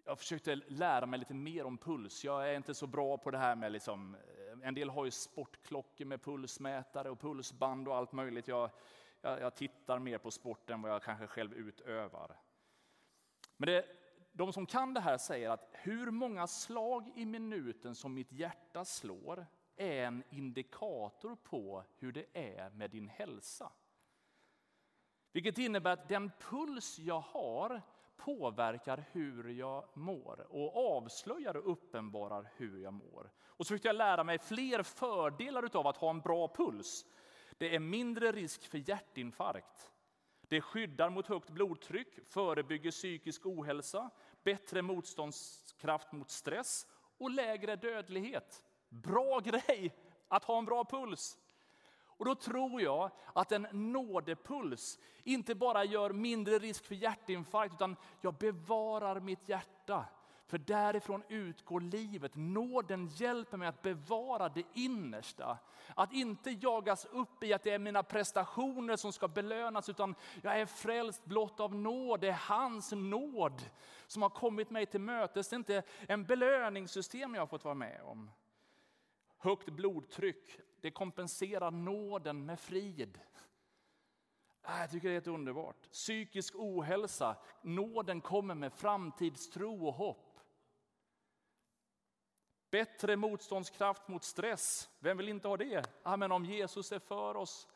Jag 0.07 0.19
försökte 0.19 0.55
lära 0.55 1.05
mig 1.05 1.19
lite 1.19 1.33
mer 1.33 1.65
om 1.65 1.77
puls. 1.77 2.23
Jag 2.23 2.49
är 2.49 2.55
inte 2.55 2.73
så 2.73 2.87
bra 2.87 3.17
på 3.17 3.31
det 3.31 3.37
här 3.37 3.55
med... 3.55 3.71
Liksom, 3.71 4.15
eh, 4.15 4.67
en 4.67 4.73
del 4.73 4.89
har 4.89 5.05
ju 5.05 5.11
sportklockor 5.11 6.05
med 6.05 6.21
pulsmätare 6.21 7.09
och 7.09 7.19
pulsband 7.19 7.87
och 7.87 7.95
allt 7.95 8.11
möjligt. 8.11 8.47
Jag, 8.47 8.69
jag, 9.21 9.41
jag 9.41 9.55
tittar 9.55 9.99
mer 9.99 10.17
på 10.17 10.31
sport 10.31 10.69
än 10.69 10.81
vad 10.81 10.91
jag 10.91 11.03
kanske 11.03 11.27
själv 11.27 11.53
utövar. 11.53 12.37
Men 13.57 13.67
det, 13.67 13.85
de 14.31 14.53
som 14.53 14.65
kan 14.65 14.93
det 14.93 14.99
här 14.99 15.17
säger 15.17 15.49
att 15.49 15.69
hur 15.71 16.11
många 16.11 16.47
slag 16.47 17.11
i 17.15 17.25
minuten 17.25 17.95
som 17.95 18.13
mitt 18.13 18.31
hjärta 18.31 18.85
slår 18.85 19.45
är 19.75 20.03
en 20.03 20.23
indikator 20.29 21.35
på 21.35 21.83
hur 21.97 22.11
det 22.11 22.25
är 22.33 22.69
med 22.69 22.91
din 22.91 23.07
hälsa. 23.07 23.71
Vilket 25.31 25.57
innebär 25.57 25.91
att 25.91 26.09
den 26.09 26.31
puls 26.39 26.99
jag 26.99 27.19
har 27.19 27.81
påverkar 28.17 29.05
hur 29.11 29.49
jag 29.49 29.85
mår 29.93 30.47
och 30.49 30.97
avslöjar 30.97 31.57
och 31.57 31.71
uppenbarar 31.71 32.51
hur 32.55 32.83
jag 32.83 32.93
mår. 32.93 33.31
Och 33.47 33.65
så 33.65 33.69
försökte 33.69 33.87
jag 33.87 33.95
lära 33.95 34.23
mig 34.23 34.39
fler 34.39 34.83
fördelar 34.83 35.69
av 35.73 35.87
att 35.87 35.97
ha 35.97 36.09
en 36.09 36.21
bra 36.21 36.47
puls. 36.47 37.05
Det 37.57 37.75
är 37.75 37.79
mindre 37.79 38.31
risk 38.31 38.67
för 38.67 38.89
hjärtinfarkt. 38.89 39.91
Det 40.41 40.61
skyddar 40.61 41.09
mot 41.09 41.27
högt 41.27 41.49
blodtryck, 41.49 42.27
förebygger 42.27 42.91
psykisk 42.91 43.45
ohälsa, 43.45 44.09
bättre 44.43 44.81
motståndskraft 44.81 46.11
mot 46.11 46.29
stress 46.29 46.87
och 47.17 47.31
lägre 47.31 47.75
dödlighet. 47.75 48.63
Bra 48.89 49.39
grej 49.39 49.95
att 50.27 50.43
ha 50.43 50.57
en 50.57 50.65
bra 50.65 50.85
puls! 50.85 51.37
Och 52.17 52.25
då 52.25 52.35
tror 52.35 52.81
jag 52.81 53.11
att 53.33 53.51
en 53.51 53.67
nådepuls 53.71 54.99
inte 55.23 55.55
bara 55.55 55.83
gör 55.83 56.09
mindre 56.09 56.59
risk 56.59 56.85
för 56.85 56.95
hjärtinfarkt, 56.95 57.73
utan 57.73 57.95
jag 58.21 58.33
bevarar 58.33 59.19
mitt 59.19 59.49
hjärta. 59.49 60.05
För 60.47 60.57
därifrån 60.57 61.23
utgår 61.27 61.79
livet. 61.79 62.31
Nåden 62.35 63.07
hjälper 63.07 63.57
mig 63.57 63.67
att 63.67 63.81
bevara 63.81 64.49
det 64.49 64.63
innersta. 64.73 65.57
Att 65.95 66.13
inte 66.13 66.51
jagas 66.51 67.05
upp 67.05 67.43
i 67.43 67.53
att 67.53 67.63
det 67.63 67.71
är 67.71 67.79
mina 67.79 68.03
prestationer 68.03 68.95
som 68.95 69.13
ska 69.13 69.27
belönas, 69.27 69.89
utan 69.89 70.15
jag 70.41 70.59
är 70.59 70.65
frälst 70.65 71.25
blott 71.25 71.59
av 71.59 71.75
nåd. 71.75 72.21
Det 72.21 72.27
är 72.27 72.39
hans 72.47 72.91
nåd 72.91 73.61
som 74.07 74.21
har 74.21 74.29
kommit 74.29 74.69
mig 74.69 74.85
till 74.85 75.01
mötes. 75.01 75.49
Det 75.49 75.55
är 75.55 75.57
inte 75.57 75.83
en 76.07 76.23
belöningssystem 76.23 77.33
jag 77.33 77.41
har 77.41 77.47
fått 77.47 77.65
vara 77.65 77.75
med 77.75 78.01
om. 78.03 78.31
Högt 79.37 79.69
blodtryck, 79.69 80.59
det 80.85 80.91
kompenserar 80.91 81.71
nåden 81.71 82.45
med 82.45 82.59
frid. 82.59 83.19
Äh, 84.67 84.79
jag 84.79 84.91
tycker 84.91 85.07
det 85.07 85.11
är 85.11 85.13
helt 85.13 85.27
underbart. 85.27 85.91
Psykisk 85.91 86.55
ohälsa, 86.55 87.35
nåden 87.61 88.21
kommer 88.21 88.55
med 88.55 88.73
framtidstro 88.73 89.87
och 89.87 89.93
hopp. 89.93 90.39
Bättre 92.71 93.15
motståndskraft 93.15 94.07
mot 94.07 94.23
stress. 94.23 94.89
Vem 94.99 95.17
vill 95.17 95.29
inte 95.29 95.47
ha 95.47 95.57
det? 95.57 95.85
Ja, 96.03 96.17
men 96.17 96.31
om 96.31 96.45
Jesus 96.45 96.91
är 96.91 96.99
för 96.99 97.37
oss, 97.37 97.67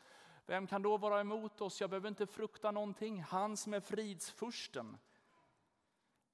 vem 0.45 0.67
kan 0.67 0.81
då 0.81 0.97
vara 0.97 1.19
emot 1.19 1.61
oss? 1.61 1.81
Jag 1.81 1.89
behöver 1.89 2.09
inte 2.09 2.27
frukta 2.27 2.71
någonting. 2.71 3.21
Han 3.21 3.57
som 3.57 3.73
är 3.73 3.79
fridsfursten. 3.79 4.97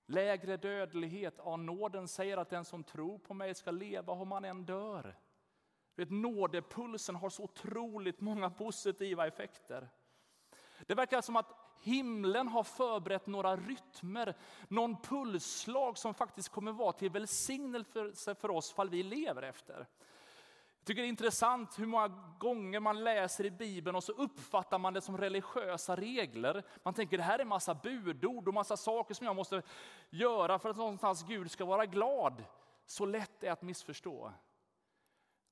Lägre 0.06 0.58
dödlighet. 0.58 1.34
Ja, 1.38 1.56
nåden 1.56 2.08
säger 2.08 2.38
att 2.38 2.50
den 2.50 2.66
som 2.66 2.84
tror 2.84 3.18
på 3.18 3.34
mig 3.34 3.56
ska 3.56 3.72
leva 3.72 4.14
om 4.14 4.32
han 4.32 4.46
än 4.46 4.66
dör. 4.66 5.16
Vet, 5.96 6.12
nådepulsen 6.12 7.16
har 7.16 7.30
så 7.30 7.44
otroligt 7.44 8.22
många 8.22 8.50
positiva 8.50 9.28
effekter. 9.28 9.90
Det 10.88 10.96
verkar 10.96 11.22
som 11.22 11.36
att 11.36 11.66
himlen 11.82 12.48
har 12.48 12.64
förberett 12.64 13.28
några 13.28 13.56
rytmer, 13.56 14.36
någon 14.68 15.02
pulsslag 15.02 15.98
som 15.98 16.14
faktiskt 16.14 16.50
kommer 16.50 16.72
vara 16.72 16.92
till 16.92 17.10
välsignelse 17.10 18.36
för 18.36 18.52
oss 18.52 18.72
fall 18.74 18.90
vi 18.90 19.04
lever 19.04 19.42
efter. 19.42 19.88
Jag 20.80 20.88
tycker 20.88 21.02
det 21.02 21.08
är 21.08 21.10
intressant 21.10 21.80
hur 21.80 21.86
många 21.86 22.08
gånger 22.40 22.80
man 22.80 23.04
läser 23.04 23.46
i 23.46 23.52
Bibeln 23.52 23.96
och 23.96 24.04
så 24.04 24.12
uppfattar 24.12 24.80
man 24.80 24.94
det 24.94 25.02
som 25.02 25.18
religiösa 25.18 25.96
regler. 25.96 26.64
Man 26.84 26.94
tänker 26.94 27.18
det 27.18 27.24
här 27.24 27.40
är 27.40 27.46
massa 27.46 27.76
budord 27.76 28.48
och 28.48 28.54
massa 28.54 28.78
saker 28.78 29.14
som 29.14 29.26
jag 29.26 29.36
måste 29.36 29.62
göra 30.10 30.60
för 30.60 30.70
att 30.70 30.78
någonstans 30.78 31.24
Gud 31.24 31.52
ska 31.52 31.66
vara 31.66 31.86
glad. 31.86 32.44
Så 32.86 33.06
lätt 33.06 33.44
är 33.44 33.52
att 33.52 33.62
missförstå. 33.62 34.32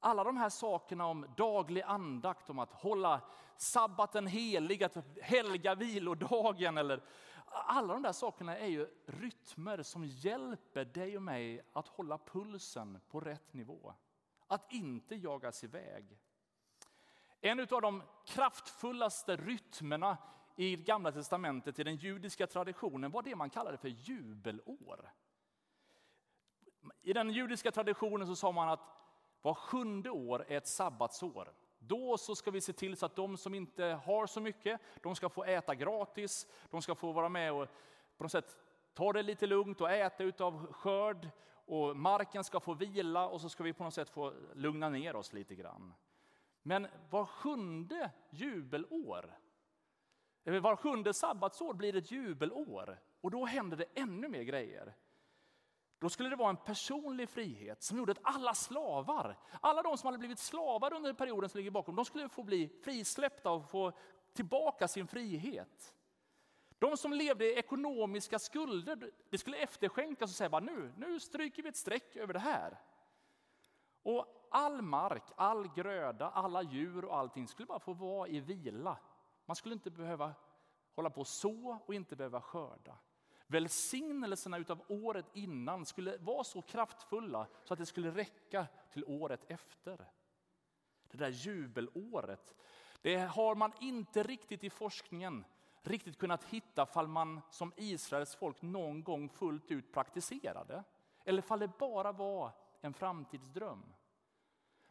Alla 0.05 0.23
de 0.23 0.37
här 0.37 0.49
sakerna 0.49 1.05
om 1.05 1.25
daglig 1.37 1.81
andakt, 1.81 2.49
om 2.49 2.59
att 2.59 2.73
hålla 2.73 3.21
sabbaten 3.57 4.27
helig, 4.27 4.83
att 4.83 4.97
helga 5.21 5.75
vilodagen. 5.75 6.77
Eller, 6.77 7.03
alla 7.45 7.93
de 7.93 8.01
där 8.01 8.11
sakerna 8.11 8.57
är 8.57 8.67
ju 8.67 8.87
rytmer 9.05 9.83
som 9.83 10.05
hjälper 10.05 10.85
dig 10.85 11.17
och 11.17 11.23
mig 11.23 11.61
att 11.73 11.87
hålla 11.87 12.17
pulsen 12.17 12.99
på 13.09 13.19
rätt 13.19 13.53
nivå. 13.53 13.93
Att 14.47 14.73
inte 14.73 15.15
jagas 15.15 15.63
iväg. 15.63 16.17
En 17.41 17.59
av 17.59 17.81
de 17.81 18.03
kraftfullaste 18.25 19.35
rytmerna 19.35 20.17
i 20.55 20.75
Gamla 20.75 21.11
testamentet, 21.11 21.79
i 21.79 21.83
den 21.83 21.95
judiska 21.95 22.47
traditionen, 22.47 23.11
var 23.11 23.21
det 23.21 23.35
man 23.35 23.49
kallade 23.49 23.77
för 23.77 23.87
jubelår. 23.87 25.11
I 27.01 27.13
den 27.13 27.29
judiska 27.29 27.71
traditionen 27.71 28.27
så 28.27 28.35
sa 28.35 28.51
man 28.51 28.69
att 28.69 29.02
var 29.43 29.53
sjunde 29.53 30.09
år 30.09 30.45
är 30.47 30.57
ett 30.57 30.67
sabbatsår. 30.67 31.53
Då 31.79 32.17
så 32.17 32.35
ska 32.35 32.51
vi 32.51 32.61
se 32.61 32.73
till 32.73 32.97
så 32.97 33.05
att 33.05 33.15
de 33.15 33.37
som 33.37 33.53
inte 33.53 33.83
har 33.83 34.27
så 34.27 34.41
mycket, 34.41 34.81
de 35.01 35.15
ska 35.15 35.29
få 35.29 35.43
äta 35.43 35.75
gratis. 35.75 36.47
De 36.69 36.81
ska 36.81 36.95
få 36.95 37.11
vara 37.11 37.29
med 37.29 37.53
och 37.53 37.67
på 38.17 38.23
något 38.23 38.31
sätt 38.31 38.57
ta 38.93 39.13
det 39.13 39.23
lite 39.23 39.47
lugnt 39.47 39.81
och 39.81 39.91
äta 39.91 40.23
utav 40.23 40.73
skörd. 40.73 41.29
Och 41.65 41.97
marken 41.97 42.43
ska 42.43 42.59
få 42.59 42.73
vila 42.73 43.27
och 43.27 43.41
så 43.41 43.49
ska 43.49 43.63
vi 43.63 43.73
på 43.73 43.83
något 43.83 43.93
sätt 43.93 44.09
få 44.09 44.33
lugna 44.53 44.89
ner 44.89 45.15
oss 45.15 45.33
lite 45.33 45.55
grann. 45.55 45.93
Men 46.61 46.87
var 47.09 47.25
sjunde 47.25 48.11
jubelår, 48.29 49.37
var 50.43 50.75
sjunde 50.75 51.13
sabbatsår 51.13 51.73
blir 51.73 51.95
ett 51.95 52.11
jubelår. 52.11 52.99
Och 53.21 53.31
då 53.31 53.45
händer 53.45 53.77
det 53.77 53.85
ännu 53.93 54.27
mer 54.27 54.43
grejer 54.43 54.95
då 56.03 56.09
skulle 56.09 56.29
det 56.29 56.35
vara 56.35 56.49
en 56.49 56.57
personlig 56.57 57.29
frihet 57.29 57.83
som 57.83 57.97
gjorde 57.97 58.11
att 58.11 58.19
alla 58.21 58.53
slavar, 58.53 59.37
alla 59.61 59.81
de 59.81 59.97
som 59.97 60.07
hade 60.07 60.17
blivit 60.17 60.39
slavar 60.39 60.93
under 60.93 61.13
perioden 61.13 61.49
som 61.49 61.57
ligger 61.57 61.71
bakom, 61.71 61.95
de 61.95 62.05
skulle 62.05 62.29
få 62.29 62.43
bli 62.43 62.69
frisläppta 62.83 63.51
och 63.51 63.69
få 63.69 63.91
tillbaka 64.33 64.87
sin 64.87 65.07
frihet. 65.07 65.93
De 66.79 66.97
som 66.97 67.13
levde 67.13 67.45
i 67.45 67.57
ekonomiska 67.57 68.39
skulder, 68.39 69.11
det 69.29 69.37
skulle 69.37 69.57
efterskänkas 69.57 70.31
och 70.31 70.35
säga 70.35 70.49
bara 70.49 70.61
nu, 70.61 70.93
nu 70.97 71.19
stryker 71.19 71.63
vi 71.63 71.69
ett 71.69 71.75
streck 71.75 72.15
över 72.15 72.33
det 72.33 72.39
här. 72.39 72.81
Och 74.03 74.47
all 74.51 74.81
mark, 74.81 75.23
all 75.35 75.67
gröda, 75.67 76.29
alla 76.29 76.61
djur 76.61 77.05
och 77.05 77.17
allting 77.17 77.47
skulle 77.47 77.65
bara 77.65 77.79
få 77.79 77.93
vara 77.93 78.27
i 78.27 78.39
vila. 78.39 78.97
Man 79.45 79.55
skulle 79.55 79.73
inte 79.73 79.91
behöva 79.91 80.33
hålla 80.95 81.09
på 81.09 81.25
så 81.25 81.79
och 81.85 81.93
inte 81.93 82.15
behöva 82.15 82.41
skörda. 82.41 82.97
Välsignelserna 83.53 84.57
utav 84.57 84.81
året 84.87 85.25
innan 85.33 85.85
skulle 85.85 86.17
vara 86.17 86.43
så 86.43 86.61
kraftfulla 86.61 87.47
så 87.63 87.73
att 87.73 87.79
det 87.79 87.85
skulle 87.85 88.11
räcka 88.11 88.67
till 88.91 89.03
året 89.07 89.41
efter. 89.47 90.05
Det 91.11 91.17
där 91.17 91.29
jubelåret, 91.29 92.53
det 93.01 93.15
har 93.17 93.55
man 93.55 93.71
inte 93.79 94.23
riktigt 94.23 94.63
i 94.63 94.69
forskningen 94.69 95.45
riktigt 95.81 96.17
kunnat 96.17 96.43
hitta 96.43 96.85
fall 96.85 97.07
man 97.07 97.41
som 97.49 97.73
Israels 97.77 98.35
folk 98.35 98.61
någon 98.61 99.03
gång 99.03 99.29
fullt 99.29 99.71
ut 99.71 99.93
praktiserade. 99.93 100.83
Eller 101.25 101.41
fall 101.41 101.59
det 101.59 101.77
bara 101.79 102.11
var 102.11 102.51
en 102.81 102.93
framtidsdröm. 102.93 103.93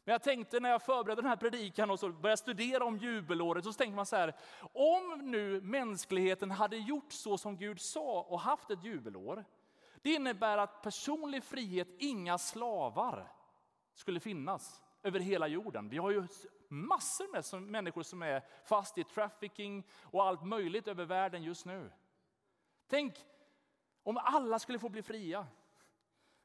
Men 0.05 0.13
jag 0.13 0.23
tänkte 0.23 0.61
när 0.61 0.71
jag 0.71 0.83
förberedde 0.83 1.23
den 1.23 1.29
här 1.29 1.37
predikan 1.37 1.91
och 1.91 2.01
så 2.01 2.09
började 2.09 2.37
studera 2.37 2.85
om 2.85 2.99
jubelåret, 2.99 3.65
så 3.65 3.73
tänkte 3.73 3.97
man 3.97 4.07
så 4.07 4.17
här, 4.17 4.37
om 4.73 5.21
nu 5.23 5.61
mänskligheten 5.61 6.51
hade 6.51 6.77
gjort 6.77 7.13
så 7.13 7.39
som 7.39 7.57
Gud 7.57 7.81
sa 7.81 8.23
och 8.23 8.41
haft 8.41 8.71
ett 8.71 8.85
jubelår, 8.85 9.45
det 10.03 10.11
innebär 10.11 10.59
att 10.59 10.83
personlig 10.83 11.45
frihet, 11.45 11.89
inga 11.99 12.39
slavar, 12.39 13.33
skulle 13.95 14.21
finnas 14.21 14.83
över 15.03 15.21
hela 15.21 15.47
jorden. 15.47 15.89
Vi 15.89 15.99
har 15.99 16.11
ju 16.11 16.27
massor 16.69 17.33
med 17.33 17.71
människor 17.71 18.03
som 18.03 18.23
är 18.23 18.43
fast 18.65 18.99
i 18.99 19.05
trafficking 19.05 19.87
och 20.03 20.25
allt 20.25 20.45
möjligt 20.45 20.89
över 20.89 21.05
världen 21.05 21.43
just 21.43 21.67
nu. 21.67 21.93
Tänk 22.87 23.15
om 24.03 24.17
alla 24.17 24.59
skulle 24.59 24.79
få 24.79 24.89
bli 24.89 25.03
fria. 25.03 25.47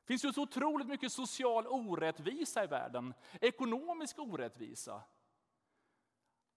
Det 0.08 0.14
finns 0.14 0.26
ju 0.26 0.34
så 0.34 0.42
otroligt 0.42 0.88
mycket 0.88 1.12
social 1.12 1.68
orättvisa 1.68 2.64
i 2.64 2.68
världen, 2.68 3.14
ekonomisk 3.42 4.20
orättvisa. 4.20 5.04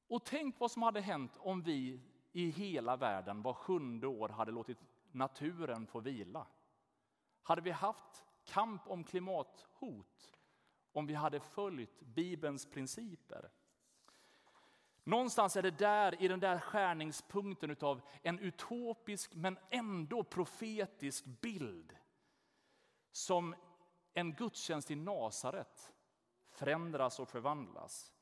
Och 0.09 0.25
tänk 0.25 0.61
vad 0.61 0.71
som 0.71 0.83
hade 0.83 1.01
hänt 1.01 1.33
om 1.39 1.63
vi 1.63 2.01
i 2.33 2.51
hela 2.51 2.97
världen 2.97 3.43
var 3.43 3.53
sjunde 3.55 4.07
år 4.07 4.29
hade 4.29 4.53
låtit 4.53 4.79
naturen 5.13 5.87
få 5.87 6.01
vila. 6.01 6.47
Hade 7.43 7.63
vi 7.63 7.71
haft 7.71 8.25
kamp 8.45 8.83
om 8.87 9.05
klimathot 9.05 10.39
om 10.93 11.07
vi 11.07 11.15
hade 11.15 11.41
följt 11.41 12.01
Bibelns 12.01 12.67
principer? 12.67 13.51
Någonstans 15.05 15.57
är 15.57 15.63
det 15.63 15.79
där, 15.79 16.23
i 16.23 16.29
den 16.29 16.41
där 16.41 16.59
skärningspunkten 16.59 17.77
av 17.81 18.03
en 18.23 18.39
utopisk 18.39 19.35
men 19.35 19.59
ändå 19.71 20.25
profetisk 20.25 21.25
bild 21.25 21.97
som 23.13 23.55
en 24.13 24.35
gudstjänst 24.35 24.91
i 24.91 24.95
Nasaret 24.95 25.93
förändras 26.51 27.21
och 27.21 27.29
förvandlas. 27.29 28.13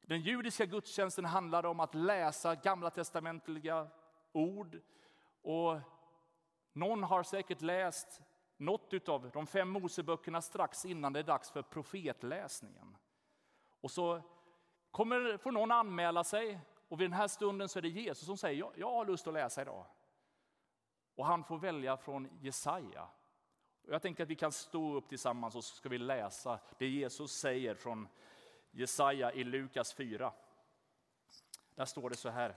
Den 0.00 0.20
judiska 0.20 0.66
gudstjänsten 0.66 1.24
handlade 1.24 1.68
om 1.68 1.80
att 1.80 1.94
läsa 1.94 2.54
gamla 2.54 2.90
testamentliga 2.90 3.88
ord. 4.32 4.80
Och 5.42 5.80
någon 6.72 7.02
har 7.02 7.22
säkert 7.22 7.62
läst 7.62 8.20
något 8.56 9.08
av 9.08 9.30
de 9.30 9.46
fem 9.46 9.68
Moseböckerna 9.68 10.42
strax 10.42 10.84
innan 10.84 11.12
det 11.12 11.18
är 11.18 11.24
dags 11.24 11.50
för 11.50 11.62
profetläsningen. 11.62 12.96
Och 13.80 13.90
så 13.90 14.22
kommer, 14.90 15.36
får 15.36 15.52
någon 15.52 15.70
anmäla 15.70 16.24
sig 16.24 16.60
och 16.88 17.00
vid 17.00 17.10
den 17.10 17.18
här 17.18 17.28
stunden 17.28 17.68
så 17.68 17.78
är 17.78 17.82
det 17.82 17.88
Jesus 17.88 18.26
som 18.26 18.36
säger 18.36 18.58
jag, 18.58 18.72
jag 18.76 18.90
har 18.90 19.04
lust 19.04 19.26
att 19.26 19.34
läsa 19.34 19.62
idag. 19.62 19.86
Och 21.14 21.26
han 21.26 21.44
får 21.44 21.58
välja 21.58 21.96
från 21.96 22.28
Jesaja 22.40 23.08
jag 23.90 24.02
tänker 24.02 24.22
att 24.22 24.28
vi 24.28 24.34
kan 24.34 24.52
stå 24.52 24.94
upp 24.94 25.08
tillsammans 25.08 25.54
och 25.54 25.64
så 25.64 25.76
ska 25.76 25.88
vi 25.88 25.98
läsa 25.98 26.58
det 26.78 26.88
Jesus 26.88 27.32
säger 27.32 27.74
från 27.74 28.08
Jesaja 28.70 29.32
i 29.32 29.44
Lukas 29.44 29.92
4. 29.94 30.32
Där 31.74 31.84
står 31.84 32.10
det 32.10 32.16
så 32.16 32.28
här. 32.28 32.56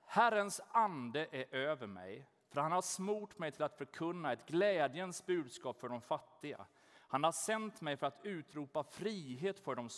Herrens 0.00 0.60
ande 0.68 1.26
är 1.30 1.54
över 1.54 1.86
mig, 1.86 2.26
för 2.48 2.60
han 2.60 2.72
har 2.72 2.82
smort 2.82 3.38
mig 3.38 3.52
till 3.52 3.62
att 3.62 3.78
förkunna 3.78 4.32
ett 4.32 4.46
glädjens 4.46 5.26
budskap 5.26 5.80
för 5.80 5.88
de 5.88 6.00
fattiga. 6.00 6.66
Han 7.08 7.24
har 7.24 7.32
sänt 7.32 7.80
mig 7.80 7.96
för 7.96 8.06
att 8.06 8.20
utropa 8.22 8.84
frihet 8.84 9.58
för 9.58 9.74
de 9.74 9.88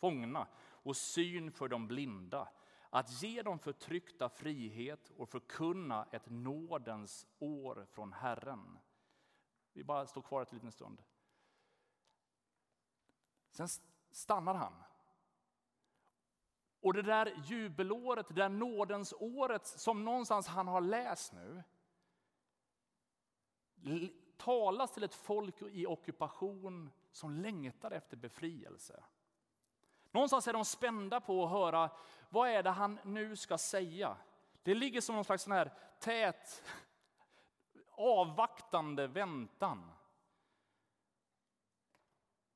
fångna 0.00 0.46
och 0.60 0.96
syn 0.96 1.52
för 1.52 1.68
de 1.68 1.88
blinda, 1.88 2.48
att 2.90 3.22
ge 3.22 3.42
de 3.42 3.58
förtryckta 3.58 4.28
frihet 4.28 5.10
och 5.16 5.28
förkunna 5.28 6.06
ett 6.10 6.30
nådens 6.30 7.26
år 7.38 7.86
från 7.90 8.12
Herren. 8.12 8.78
Vi 9.78 9.84
bara 9.84 10.06
står 10.06 10.22
kvar 10.22 10.42
ett 10.42 10.52
liten 10.52 10.72
stund. 10.72 11.02
Sen 13.50 13.68
stannar 14.10 14.54
han. 14.54 14.72
Och 16.80 16.94
det 16.94 17.02
där 17.02 17.42
jubelåret, 17.44 18.28
det 18.28 18.34
där 18.34 18.48
nådens 18.48 19.14
året 19.18 19.66
som 19.66 20.04
någonstans 20.04 20.46
han 20.46 20.68
har 20.68 20.80
läst 20.80 21.32
nu 21.32 21.62
talas 24.36 24.92
till 24.92 25.02
ett 25.02 25.14
folk 25.14 25.62
i 25.62 25.86
ockupation 25.86 26.90
som 27.12 27.32
längtar 27.32 27.90
efter 27.90 28.16
befrielse. 28.16 29.04
Någonstans 30.10 30.48
är 30.48 30.52
de 30.52 30.64
spända 30.64 31.20
på 31.20 31.44
att 31.44 31.50
höra 31.50 31.90
vad 32.28 32.48
är 32.48 32.62
det 32.62 32.70
han 32.70 32.98
nu 33.04 33.36
ska 33.36 33.58
säga. 33.58 34.16
Det 34.62 34.74
ligger 34.74 35.00
som 35.00 35.14
någon 35.14 35.24
slags 35.24 35.42
sån 35.42 35.52
här 35.52 35.72
tät 35.98 36.62
avvaktande 37.98 39.06
väntan. 39.06 39.92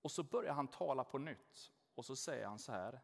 Och 0.02 0.11
så 0.11 0.22
börjar 0.22 0.52
han 0.52 0.68
tala 0.68 1.05
på 1.05 1.18
nytt 1.18 1.72
och 1.94 2.05
så 2.05 2.16
säger 2.16 2.46
han 2.46 2.59
så 2.59 2.72
här. 2.72 3.00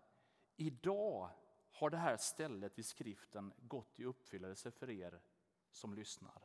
Idag 0.56 1.30
har 1.72 1.90
det 1.90 1.96
här 1.96 2.16
stället 2.16 2.78
i 2.78 2.82
skriften 2.82 3.52
gått 3.56 4.00
i 4.00 4.04
uppfyllelse 4.04 4.70
för 4.70 4.90
er 4.90 5.20
som 5.70 5.94
lyssnar. 5.94 6.42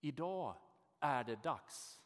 Idag 0.00 0.56
är 1.00 1.24
det 1.24 1.36
dags. 1.36 2.02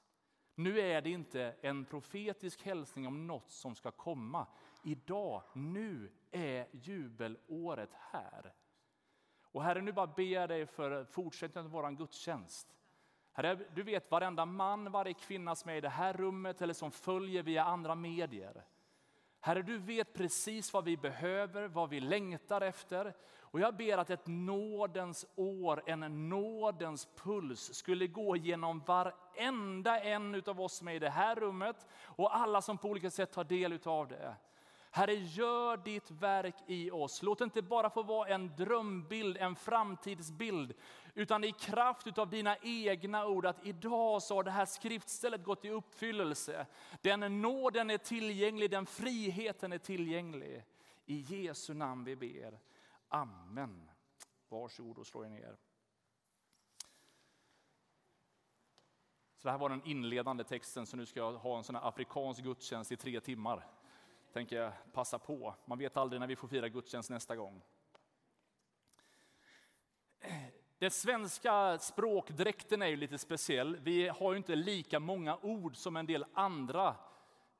Nu 0.55 0.81
är 0.81 1.03
det 1.03 1.11
inte 1.11 1.57
en 1.61 1.85
profetisk 1.85 2.63
hälsning 2.63 3.07
om 3.07 3.27
något 3.27 3.51
som 3.51 3.75
ska 3.75 3.91
komma. 3.91 4.47
Idag, 4.83 5.43
nu 5.53 6.13
är 6.31 6.69
jubelåret 6.73 7.91
här. 7.93 8.55
Och 9.55 9.63
Herre, 9.63 9.81
nu 9.81 9.93
bara 9.93 10.07
ber 10.07 10.23
jag 10.23 10.49
dig 10.49 10.67
för 10.67 11.05
fortsättningen 11.05 11.67
av 11.67 11.73
vår 11.73 11.91
gudstjänst. 11.91 12.69
Herre, 13.33 13.59
du 13.75 13.83
vet 13.83 14.11
varenda 14.11 14.45
man, 14.45 14.93
varje 14.93 15.15
kvinna 15.15 15.55
som 15.55 15.71
är 15.71 15.75
i 15.75 15.81
det 15.81 15.89
här 15.89 16.13
rummet 16.13 16.63
eller 16.63 16.75
som 16.75 16.91
följer 16.91 17.43
via 17.43 17.65
andra 17.65 17.95
medier. 17.95 18.65
Herre, 19.41 19.63
du 19.63 19.79
vet 19.79 20.15
precis 20.15 20.73
vad 20.73 20.85
vi 20.85 20.97
behöver, 20.97 21.69
vad 21.69 21.91
vi 21.91 22.01
längtar 22.01 22.61
efter. 22.61 23.15
Och 23.41 23.61
jag 23.61 23.77
ber 23.77 23.99
att 23.99 24.11
ett 24.11 24.27
nådens 24.27 25.27
år, 25.37 25.83
en 25.87 26.29
nådens 26.29 27.09
puls 27.17 27.75
skulle 27.75 28.07
gå 28.07 28.37
genom 28.37 28.81
varenda 28.81 30.01
en 30.01 30.43
av 30.47 30.61
oss 30.61 30.77
som 30.77 30.89
är 30.89 30.95
i 30.95 30.99
det 30.99 31.11
här 31.11 31.35
rummet 31.35 31.87
och 32.03 32.37
alla 32.37 32.63
som 32.63 32.79
på 32.79 32.89
olika 32.89 33.11
sätt 33.11 33.33
tar 33.33 33.45
del 33.45 33.79
av 33.85 34.09
det. 34.09 34.37
Herre, 34.95 35.15
gör 35.15 35.77
ditt 35.77 36.11
verk 36.11 36.55
i 36.67 36.91
oss. 36.91 37.23
Låt 37.23 37.39
det 37.39 37.45
inte 37.45 37.63
bara 37.63 37.91
få 37.91 38.03
vara 38.03 38.29
en 38.29 38.57
drömbild, 38.57 39.37
en 39.37 39.57
framtidsbild, 39.57 40.75
utan 41.15 41.45
i 41.45 41.53
kraft 41.53 42.19
av 42.19 42.31
dina 42.31 42.57
egna 42.63 43.27
ord 43.27 43.47
att 43.47 43.67
idag 43.67 44.23
så 44.23 44.35
har 44.35 44.43
det 44.43 44.51
här 44.51 44.67
skriftstället 44.67 45.45
gått 45.45 45.65
i 45.65 45.71
uppfyllelse. 45.71 46.67
Den 47.01 47.43
nåden 47.43 47.91
är 47.91 47.99
tillgänglig, 47.99 48.71
den 48.71 48.87
friheten 48.87 49.73
är 49.73 49.79
tillgänglig. 49.79 50.65
I 51.07 51.17
Jesu 51.17 51.75
namn 51.75 52.05
vi 52.05 52.17
ber. 52.17 52.61
Amen. 53.09 53.91
Varsågod 54.49 54.99
och 54.99 55.07
slå 55.07 55.25
er 55.25 55.29
ner. 55.29 55.57
Så 59.37 59.49
det 59.49 59.51
här 59.51 59.59
var 59.59 59.69
den 59.69 59.87
inledande 59.87 60.45
texten, 60.45 60.87
så 60.87 60.97
nu 60.97 61.07
ska 61.07 61.21
jag 61.21 61.33
ha 61.33 61.59
en 61.59 61.65
sån 61.65 61.77
afrikansk 61.77 62.43
gudstjänst 62.43 62.93
i 62.93 62.97
tre 62.97 63.21
timmar 63.21 63.67
tänker 64.35 64.57
jag 64.57 64.73
passa 64.93 65.19
på. 65.19 65.55
Man 65.65 65.79
vet 65.79 65.97
aldrig 65.97 66.21
när 66.21 66.27
vi 66.27 66.37
får 66.37 66.49
fira 66.49 66.69
gudstjänst 66.69 67.11
nästa 67.11 67.37
gång. 67.37 67.63
Den 70.79 70.91
svenska 70.91 71.79
språkdräkten 71.79 72.83
är 72.83 72.87
ju 72.87 72.97
lite 72.97 73.19
speciell. 73.19 73.77
Vi 73.77 74.09
har 74.09 74.33
ju 74.33 74.37
inte 74.37 74.55
lika 74.55 75.01
många 75.01 75.37
ord 75.37 75.77
som 75.77 75.97
en 75.97 76.07
del 76.07 76.25
andra 76.35 76.97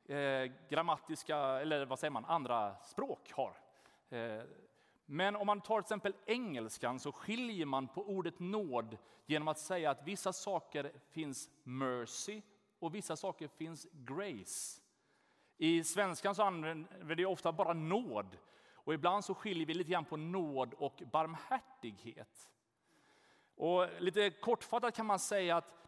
eh, 0.05 0.53
grammatiska, 0.69 1.37
eller 1.37 1.87
vad 1.87 1.99
säger 1.99 2.11
man, 2.11 2.25
andra 2.25 2.77
språk 2.83 3.33
har. 3.33 3.57
Eh, 4.09 4.43
Men 5.07 5.37
om 5.37 5.47
man 5.47 5.61
tar 5.61 5.81
till 5.81 5.85
exempel 5.85 6.15
engelskan 6.27 7.01
så 7.01 7.13
skiljer 7.13 7.67
man 7.67 7.89
på 7.89 8.09
ordet 8.09 8.41
nåd 8.41 8.99
genom 9.27 9.49
att 9.49 9.59
säga 9.59 9.91
att 9.91 10.03
vissa 10.03 10.33
saker 10.33 10.93
finns 11.11 11.51
mercy 11.63 12.43
och 12.79 12.95
vissa 12.95 13.17
saker 13.17 13.49
finns 13.49 13.87
grace. 13.93 14.84
I 15.57 15.85
svenskan 15.85 16.35
så 16.35 16.43
använder 16.43 17.15
vi 17.15 17.25
ofta 17.25 17.53
bara 17.53 17.73
nåd 17.73 18.37
och 18.85 18.95
ibland 18.95 19.25
så 19.25 19.35
skiljer 19.35 19.67
vi 19.67 19.75
lite 19.75 19.91
grann 19.91 20.05
på 20.05 20.17
nåd 20.17 20.75
och 20.75 21.03
barmhärtighet. 21.13 22.51
Och 23.57 23.89
lite 24.03 24.31
kortfattat 24.31 24.97
kan 24.97 25.07
man 25.07 25.19
säga 25.19 25.57
att 25.57 25.85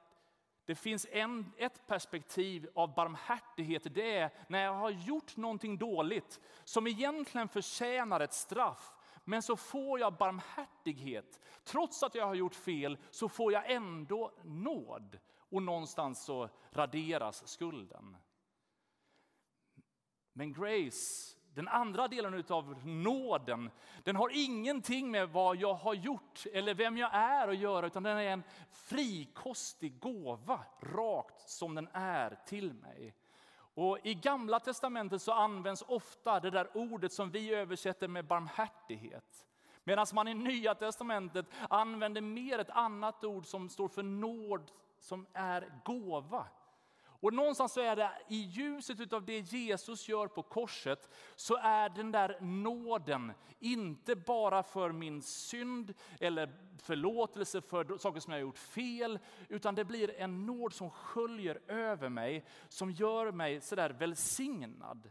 det 0.66 0.74
finns 0.74 1.06
en, 1.10 1.52
ett 1.56 1.86
perspektiv 1.86 2.68
av 2.74 2.94
barmhärtighet. 2.94 3.94
Det 3.94 4.16
är 4.16 4.30
när 4.48 4.64
jag 4.64 4.74
har 4.74 4.90
gjort 4.90 5.36
någonting 5.36 5.78
dåligt 5.78 6.40
som 6.64 6.86
egentligen 6.86 7.48
förtjänar 7.48 8.20
ett 8.20 8.32
straff. 8.32 8.92
Men 9.24 9.42
så 9.42 9.56
får 9.56 10.00
jag 10.00 10.16
barmhärtighet. 10.16 11.40
Trots 11.64 12.02
att 12.02 12.14
jag 12.14 12.26
har 12.26 12.34
gjort 12.34 12.54
fel 12.54 12.98
så 13.10 13.28
får 13.28 13.52
jag 13.52 13.70
ändå 13.70 14.32
nåd. 14.42 15.18
Och 15.38 15.62
någonstans 15.62 16.24
så 16.24 16.48
raderas 16.70 17.48
skulden. 17.48 18.16
Men 20.36 20.52
grace, 20.52 21.36
den 21.54 21.68
andra 21.68 22.08
delen 22.08 22.44
av 22.48 22.86
nåden, 22.86 23.70
den 24.04 24.16
har 24.16 24.30
ingenting 24.34 25.10
med 25.10 25.28
vad 25.28 25.56
jag 25.56 25.74
har 25.74 25.94
gjort 25.94 26.46
eller 26.52 26.74
vem 26.74 26.96
jag 26.96 27.14
är 27.14 27.48
att 27.48 27.58
göra, 27.58 27.86
utan 27.86 28.02
den 28.02 28.18
är 28.18 28.22
en 28.22 28.42
frikostig 28.70 30.00
gåva, 30.00 30.60
rakt 30.80 31.48
som 31.48 31.74
den 31.74 31.88
är 31.92 32.38
till 32.46 32.74
mig. 32.74 33.14
Och 33.74 33.98
I 34.02 34.14
Gamla 34.14 34.60
testamentet 34.60 35.22
så 35.22 35.32
används 35.32 35.84
ofta 35.86 36.40
det 36.40 36.50
där 36.50 36.76
ordet 36.76 37.12
som 37.12 37.30
vi 37.30 37.54
översätter 37.54 38.08
med 38.08 38.24
barmhärtighet. 38.24 39.46
Medan 39.84 40.06
man 40.12 40.28
i 40.28 40.34
Nya 40.34 40.74
testamentet 40.74 41.46
använder 41.68 42.20
mer 42.20 42.58
ett 42.58 42.70
annat 42.70 43.24
ord 43.24 43.46
som 43.46 43.68
står 43.68 43.88
för 43.88 44.02
nåd, 44.02 44.70
som 44.98 45.26
är 45.32 45.72
gåva. 45.84 46.46
Och 47.20 47.34
någonstans 47.34 47.72
så 47.72 47.80
är 47.80 47.96
det 47.96 48.10
i 48.28 48.36
ljuset 48.36 49.12
av 49.12 49.24
det 49.24 49.52
Jesus 49.52 50.08
gör 50.08 50.26
på 50.28 50.42
korset, 50.42 51.08
så 51.36 51.56
är 51.56 51.88
den 51.88 52.12
där 52.12 52.38
nåden 52.40 53.32
inte 53.58 54.16
bara 54.16 54.62
för 54.62 54.92
min 54.92 55.22
synd 55.22 55.94
eller 56.20 56.52
förlåtelse 56.82 57.60
för 57.60 57.98
saker 57.98 58.20
som 58.20 58.32
jag 58.32 58.38
har 58.38 58.42
gjort 58.42 58.58
fel, 58.58 59.18
utan 59.48 59.74
det 59.74 59.84
blir 59.84 60.20
en 60.20 60.46
nåd 60.46 60.72
som 60.72 60.90
sköljer 60.90 61.60
över 61.66 62.08
mig, 62.08 62.44
som 62.68 62.90
gör 62.90 63.32
mig 63.32 63.60
sådär 63.60 63.90
välsignad. 63.90 65.10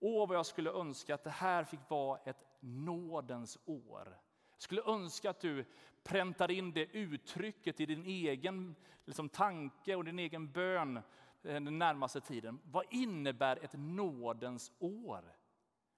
Åh, 0.00 0.28
vad 0.28 0.36
jag 0.36 0.46
skulle 0.46 0.70
önska 0.70 1.14
att 1.14 1.24
det 1.24 1.30
här 1.30 1.64
fick 1.64 1.80
vara 1.88 2.18
ett 2.24 2.46
nådens 2.60 3.58
år. 3.64 4.18
Jag 4.52 4.62
skulle 4.62 4.82
önska 4.82 5.30
att 5.30 5.40
du 5.40 5.64
präntar 6.02 6.50
in 6.50 6.72
det 6.72 6.84
uttrycket 6.84 7.80
i 7.80 7.86
din 7.86 8.04
egen 8.04 8.74
liksom, 9.04 9.28
tanke 9.28 9.94
och 9.94 10.04
din 10.04 10.18
egen 10.18 10.52
bön 10.52 11.00
Eh, 11.42 11.60
den 11.60 11.78
närmaste 11.78 12.20
tiden. 12.20 12.60
Vad 12.64 12.84
innebär 12.90 13.64
ett 13.64 13.72
nådens 13.72 14.72
år? 14.78 15.36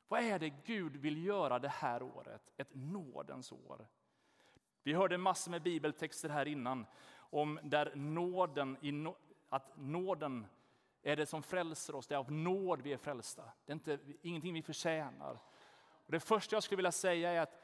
Vad 0.08 0.22
är 0.22 0.38
det 0.38 0.48
Gud 0.48 0.96
vill 0.96 1.24
göra 1.24 1.58
det 1.58 1.68
här 1.68 2.02
året? 2.02 2.50
Ett 2.56 2.70
nådens 2.72 3.52
år. 3.52 3.86
Vi 4.82 4.94
hörde 4.94 5.18
massor 5.18 5.50
med 5.50 5.62
bibeltexter 5.62 6.28
här 6.28 6.48
innan 6.48 6.86
om 7.16 7.60
där 7.62 7.94
nåden, 7.94 8.76
att 9.48 9.76
nåden 9.76 10.46
är 11.02 11.16
det 11.16 11.26
som 11.26 11.42
frälser 11.42 11.94
oss. 11.94 12.06
Det 12.06 12.14
är 12.14 12.18
av 12.18 12.32
nåd 12.32 12.82
vi 12.82 12.92
är 12.92 12.96
frälsta. 12.96 13.42
Det 13.64 13.72
är 13.72 13.74
inte, 13.74 13.98
ingenting 14.22 14.54
vi 14.54 14.62
förtjänar. 14.62 15.38
Och 16.06 16.12
det 16.12 16.20
första 16.20 16.56
jag 16.56 16.62
skulle 16.62 16.76
vilja 16.76 16.92
säga 16.92 17.30
är 17.30 17.40
att 17.40 17.60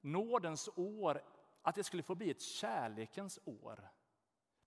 nådens 0.00 0.68
år, 0.76 1.22
att 1.62 1.74
det 1.74 1.84
skulle 1.84 2.02
få 2.02 2.14
bli 2.14 2.30
ett 2.30 2.42
kärlekens 2.42 3.38
år. 3.44 3.88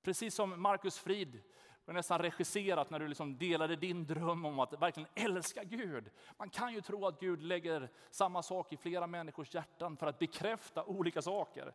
Precis 0.01 0.35
som 0.35 0.61
Markus 0.61 0.99
Frid 0.99 1.41
var 1.87 1.93
nästan 1.93 2.19
regisserat 2.19 2.89
när 2.89 2.99
du 2.99 3.07
liksom 3.07 3.37
delade 3.37 3.75
din 3.75 4.05
dröm 4.05 4.45
om 4.45 4.59
att 4.59 4.73
verkligen 4.73 5.09
älska 5.15 5.63
Gud. 5.63 6.09
Man 6.37 6.49
kan 6.49 6.73
ju 6.73 6.81
tro 6.81 7.05
att 7.05 7.19
Gud 7.19 7.41
lägger 7.41 7.89
samma 8.09 8.43
sak 8.43 8.73
i 8.73 8.77
flera 8.77 9.07
människors 9.07 9.55
hjärtan 9.55 9.97
för 9.97 10.07
att 10.07 10.19
bekräfta 10.19 10.85
olika 10.85 11.21
saker. 11.21 11.73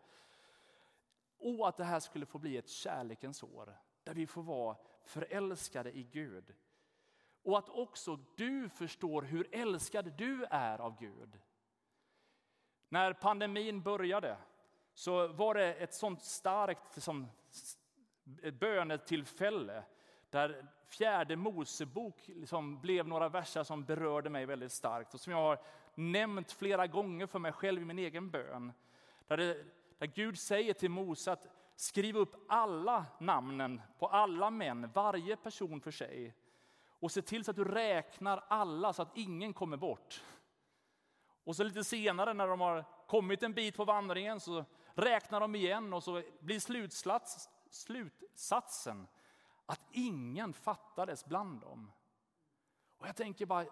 Och 1.38 1.68
att 1.68 1.76
det 1.76 1.84
här 1.84 2.00
skulle 2.00 2.26
få 2.26 2.38
bli 2.38 2.56
ett 2.56 2.68
kärlekens 2.68 3.42
år 3.42 3.76
där 4.04 4.14
vi 4.14 4.26
får 4.26 4.42
vara 4.42 4.76
förälskade 5.04 5.96
i 5.96 6.02
Gud. 6.02 6.54
Och 7.42 7.58
att 7.58 7.68
också 7.68 8.18
du 8.36 8.68
förstår 8.68 9.22
hur 9.22 9.48
älskad 9.52 10.12
du 10.12 10.44
är 10.44 10.80
av 10.80 10.98
Gud. 10.98 11.38
När 12.88 13.12
pandemin 13.12 13.82
började 13.82 14.36
så 14.94 15.28
var 15.28 15.54
det 15.54 15.74
ett 15.74 15.94
sånt 15.94 16.22
starkt 16.22 16.96
liksom, 16.96 17.28
bönetillfälle 18.52 19.84
där 20.32 20.66
fjärde 20.86 21.36
Mosebok 21.36 22.22
liksom 22.26 22.80
blev 22.80 23.08
några 23.08 23.28
verser 23.28 23.62
som 23.62 23.84
berörde 23.84 24.30
mig 24.30 24.46
väldigt 24.46 24.72
starkt 24.72 25.14
och 25.14 25.20
som 25.20 25.32
jag 25.32 25.38
har 25.38 25.58
nämnt 25.94 26.52
flera 26.52 26.86
gånger 26.86 27.26
för 27.26 27.38
mig 27.38 27.52
själv 27.52 27.82
i 27.82 27.84
min 27.84 27.98
egen 27.98 28.30
bön. 28.30 28.72
Där, 29.26 29.36
det, 29.36 29.64
där 29.98 30.06
Gud 30.06 30.38
säger 30.38 30.74
till 30.74 30.90
Mose 30.90 31.32
att 31.32 31.46
skriv 31.76 32.16
upp 32.16 32.36
alla 32.48 33.06
namnen 33.18 33.80
på 33.98 34.06
alla 34.06 34.50
män, 34.50 34.90
varje 34.94 35.36
person 35.36 35.80
för 35.80 35.90
sig. 35.90 36.34
Och 36.86 37.12
se 37.12 37.22
till 37.22 37.44
så 37.44 37.50
att 37.50 37.56
du 37.56 37.64
räknar 37.64 38.44
alla 38.48 38.92
så 38.92 39.02
att 39.02 39.16
ingen 39.16 39.52
kommer 39.52 39.76
bort. 39.76 40.22
Och 41.44 41.56
så 41.56 41.64
lite 41.64 41.84
senare 41.84 42.34
när 42.34 42.46
de 42.46 42.60
har 42.60 42.84
kommit 43.06 43.42
en 43.42 43.52
bit 43.52 43.76
på 43.76 43.84
vandringen 43.84 44.40
så 44.40 44.64
räknar 44.94 45.40
de 45.40 45.54
igen 45.54 45.92
och 45.92 46.02
så 46.02 46.22
blir 46.40 46.60
slutsats, 46.60 47.50
slutsatsen 47.70 49.06
att 49.72 49.80
ingen 49.90 50.52
fattades 50.52 51.24
bland 51.24 51.60
dem. 51.60 51.92
Och 52.98 53.08
jag 53.08 53.16
tänker 53.16 53.46
bara, 53.46 53.66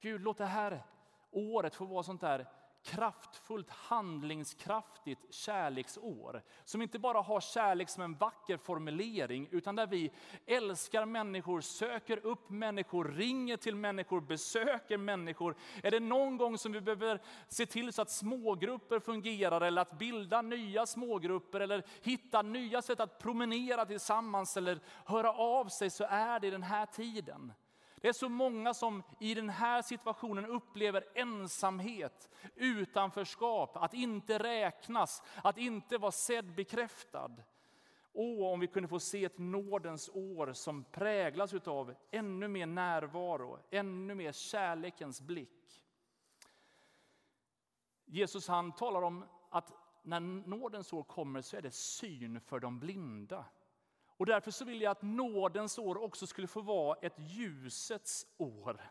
Gud 0.00 0.20
låt 0.20 0.38
det 0.38 0.46
här 0.46 0.82
året 1.30 1.74
få 1.74 1.84
vara 1.84 2.02
sånt 2.02 2.20
där 2.20 2.46
kraftfullt, 2.82 3.70
handlingskraftigt 3.70 5.34
kärleksår. 5.34 6.42
Som 6.64 6.82
inte 6.82 6.98
bara 6.98 7.20
har 7.20 7.40
kärlek 7.40 7.88
som 7.88 8.02
en 8.02 8.14
vacker 8.14 8.56
formulering, 8.56 9.48
utan 9.50 9.76
där 9.76 9.86
vi 9.86 10.10
älskar 10.46 11.04
människor, 11.04 11.60
söker 11.60 12.26
upp 12.26 12.50
människor, 12.50 13.04
ringer 13.04 13.56
till 13.56 13.76
människor, 13.76 14.20
besöker 14.20 14.98
människor. 14.98 15.56
Är 15.82 15.90
det 15.90 16.00
någon 16.00 16.36
gång 16.36 16.58
som 16.58 16.72
vi 16.72 16.80
behöver 16.80 17.22
se 17.48 17.66
till 17.66 17.92
så 17.92 18.02
att 18.02 18.10
smågrupper 18.10 19.00
fungerar, 19.00 19.60
eller 19.60 19.82
att 19.82 19.98
bilda 19.98 20.42
nya 20.42 20.86
smågrupper, 20.86 21.60
eller 21.60 21.84
hitta 22.02 22.42
nya 22.42 22.82
sätt 22.82 23.00
att 23.00 23.18
promenera 23.18 23.86
tillsammans, 23.86 24.56
eller 24.56 24.80
höra 25.04 25.32
av 25.32 25.68
sig, 25.68 25.90
så 25.90 26.04
är 26.04 26.40
det 26.40 26.50
den 26.50 26.62
här 26.62 26.86
tiden. 26.86 27.52
Det 28.00 28.08
är 28.08 28.12
så 28.12 28.28
många 28.28 28.74
som 28.74 29.02
i 29.20 29.34
den 29.34 29.48
här 29.48 29.82
situationen 29.82 30.46
upplever 30.46 31.04
ensamhet, 31.14 32.28
utanförskap, 32.54 33.76
att 33.76 33.94
inte 33.94 34.38
räknas, 34.38 35.22
att 35.42 35.58
inte 35.58 35.98
vara 35.98 36.12
sedd, 36.12 36.54
bekräftad. 36.54 37.30
Och 38.12 38.52
om 38.52 38.60
vi 38.60 38.66
kunde 38.66 38.88
få 38.88 39.00
se 39.00 39.24
ett 39.24 39.38
nådens 39.38 40.08
år 40.08 40.52
som 40.52 40.84
präglas 40.84 41.54
av 41.54 41.94
ännu 42.10 42.48
mer 42.48 42.66
närvaro, 42.66 43.58
ännu 43.70 44.14
mer 44.14 44.32
kärlekens 44.32 45.20
blick. 45.20 45.82
Jesus 48.04 48.48
han 48.48 48.72
talar 48.72 49.02
om 49.02 49.24
att 49.50 49.72
när 50.02 50.20
nådens 50.20 50.92
år 50.92 51.02
kommer 51.02 51.42
så 51.42 51.56
är 51.56 51.62
det 51.62 51.70
syn 51.70 52.40
för 52.40 52.60
de 52.60 52.78
blinda. 52.78 53.44
Och 54.18 54.26
därför 54.26 54.50
så 54.50 54.64
vill 54.64 54.82
jag 54.82 54.90
att 54.90 55.02
nådens 55.02 55.78
år 55.78 56.02
också 56.02 56.26
skulle 56.26 56.46
få 56.46 56.60
vara 56.60 56.98
ett 57.02 57.14
ljusets 57.16 58.26
år. 58.36 58.90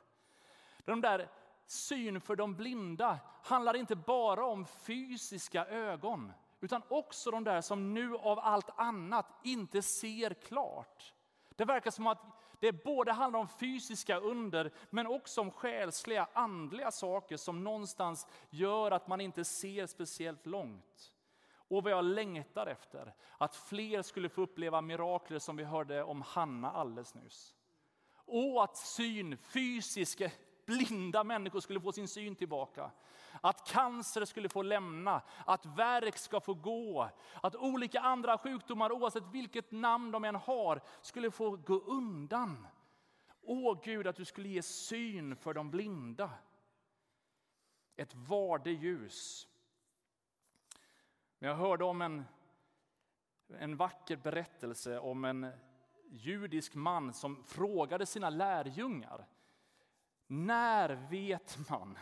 De 0.86 1.02
där 1.02 1.30
syn 1.66 2.22
för 2.22 2.36
de 2.36 2.56
blinda 2.56 3.20
handlar 3.44 3.76
inte 3.76 3.96
bara 3.96 4.46
om 4.46 4.66
fysiska 4.66 5.66
ögon, 5.66 6.34
utan 6.60 6.82
också 6.90 7.32
de 7.32 7.44
där 7.44 7.62
som 7.62 7.94
nu 7.94 8.16
av 8.16 8.40
allt 8.40 8.70
annat 8.76 9.26
inte 9.44 9.82
ser 9.82 10.34
klart. 10.34 11.14
Det 11.50 11.66
verkar 11.66 11.92
som 11.92 12.08
att 12.08 12.22
det 12.60 12.84
både 12.84 13.12
handlar 13.12 13.40
om 13.40 13.48
fysiska 13.48 14.20
under, 14.20 14.72
men 14.90 15.08
också 15.08 15.42
om 15.42 15.52
själsliga, 15.52 16.28
andliga 16.34 16.92
saker 16.92 17.38
som 17.38 17.64
någonstans 17.64 18.28
gör 18.50 18.92
att 18.92 19.08
man 19.08 19.22
inte 19.22 19.44
ser 19.44 19.86
speciellt 19.86 20.46
långt. 20.46 21.14
Och 21.68 21.84
vad 21.84 21.92
jag 21.92 22.06
längtar 22.06 22.68
efter, 22.68 23.14
att 23.38 23.56
fler 23.56 24.02
skulle 24.02 24.30
få 24.30 24.42
uppleva 24.42 24.82
mirakler 24.82 25.40
som 25.40 25.56
vi 25.56 25.64
hörde 25.64 26.04
om 26.04 26.22
Hanna 26.22 26.72
alldeles 26.72 27.16
nyss. 27.16 27.56
Och 28.16 28.64
att 28.64 28.78
syn, 28.78 29.38
fysiska, 29.38 30.32
blinda 30.66 31.24
människor 31.24 31.60
skulle 31.60 31.82
få 31.82 31.92
sin 31.92 32.08
syn 32.08 32.36
tillbaka. 32.36 32.92
Att 33.42 33.68
cancer 33.68 34.26
skulle 34.26 34.50
få 34.50 34.62
lämna, 34.62 35.22
att 35.46 35.66
verk 35.66 36.18
ska 36.18 36.40
få 36.40 36.54
gå, 36.54 37.10
att 37.42 37.56
olika 37.56 38.00
andra 38.00 38.38
sjukdomar, 38.38 38.92
oavsett 38.92 39.24
vilket 39.32 39.72
namn 39.72 40.12
de 40.12 40.24
än 40.24 40.36
har, 40.36 40.82
skulle 41.02 41.32
få 41.32 41.56
gå 41.56 41.80
undan. 41.80 42.68
Åh 43.42 43.80
Gud, 43.84 44.08
att 44.08 44.16
du 44.16 44.26
skulle 44.26 44.50
ge 44.50 44.62
syn 44.62 45.36
för 45.36 45.54
de 45.54 45.72
blinda. 45.72 46.30
Ett 47.96 48.16
vardeljus. 48.16 49.48
Men 51.40 51.50
jag 51.50 51.58
hörde 51.58 51.84
om 51.84 52.02
en, 52.02 52.26
en 53.48 53.78
vacker 53.78 54.16
berättelse 54.16 55.00
om 55.00 55.26
en 55.26 55.52
judisk 56.10 56.76
man 56.76 57.14
som 57.14 57.44
frågade 57.44 58.06
sina 58.06 58.30
lärjungar. 58.30 59.28
När 60.28 60.90
vet 61.10 61.70
man 61.70 61.98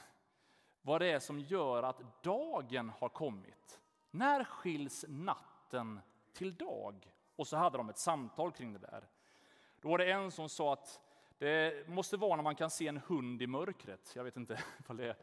vad 0.81 1.01
det 1.01 1.11
är 1.11 1.19
som 1.19 1.39
gör 1.39 1.83
att 1.83 2.23
dagen 2.23 2.89
har 2.89 3.09
kommit? 3.09 3.79
När 4.11 4.43
skiljs 4.43 5.05
natten 5.07 5.99
till 6.33 6.55
dag? 6.55 7.13
Och 7.35 7.47
så 7.47 7.57
hade 7.57 7.77
de 7.77 7.89
ett 7.89 7.97
samtal 7.97 8.51
kring 8.51 8.73
det 8.73 8.79
där. 8.79 9.07
Då 9.81 9.89
var 9.89 9.97
det 9.97 10.11
en 10.11 10.31
som 10.31 10.49
sa 10.49 10.73
att 10.73 11.01
det 11.37 11.87
måste 11.87 12.17
vara 12.17 12.35
när 12.35 12.43
man 12.43 12.55
kan 12.55 12.69
se 12.69 12.87
en 12.87 12.97
hund 12.97 13.41
i 13.41 13.47
mörkret. 13.47 14.11
Jag 14.15 14.23
vet 14.23 14.37
inte 14.37 14.63
om 14.87 14.97
det 14.97 15.05
är 15.05 15.15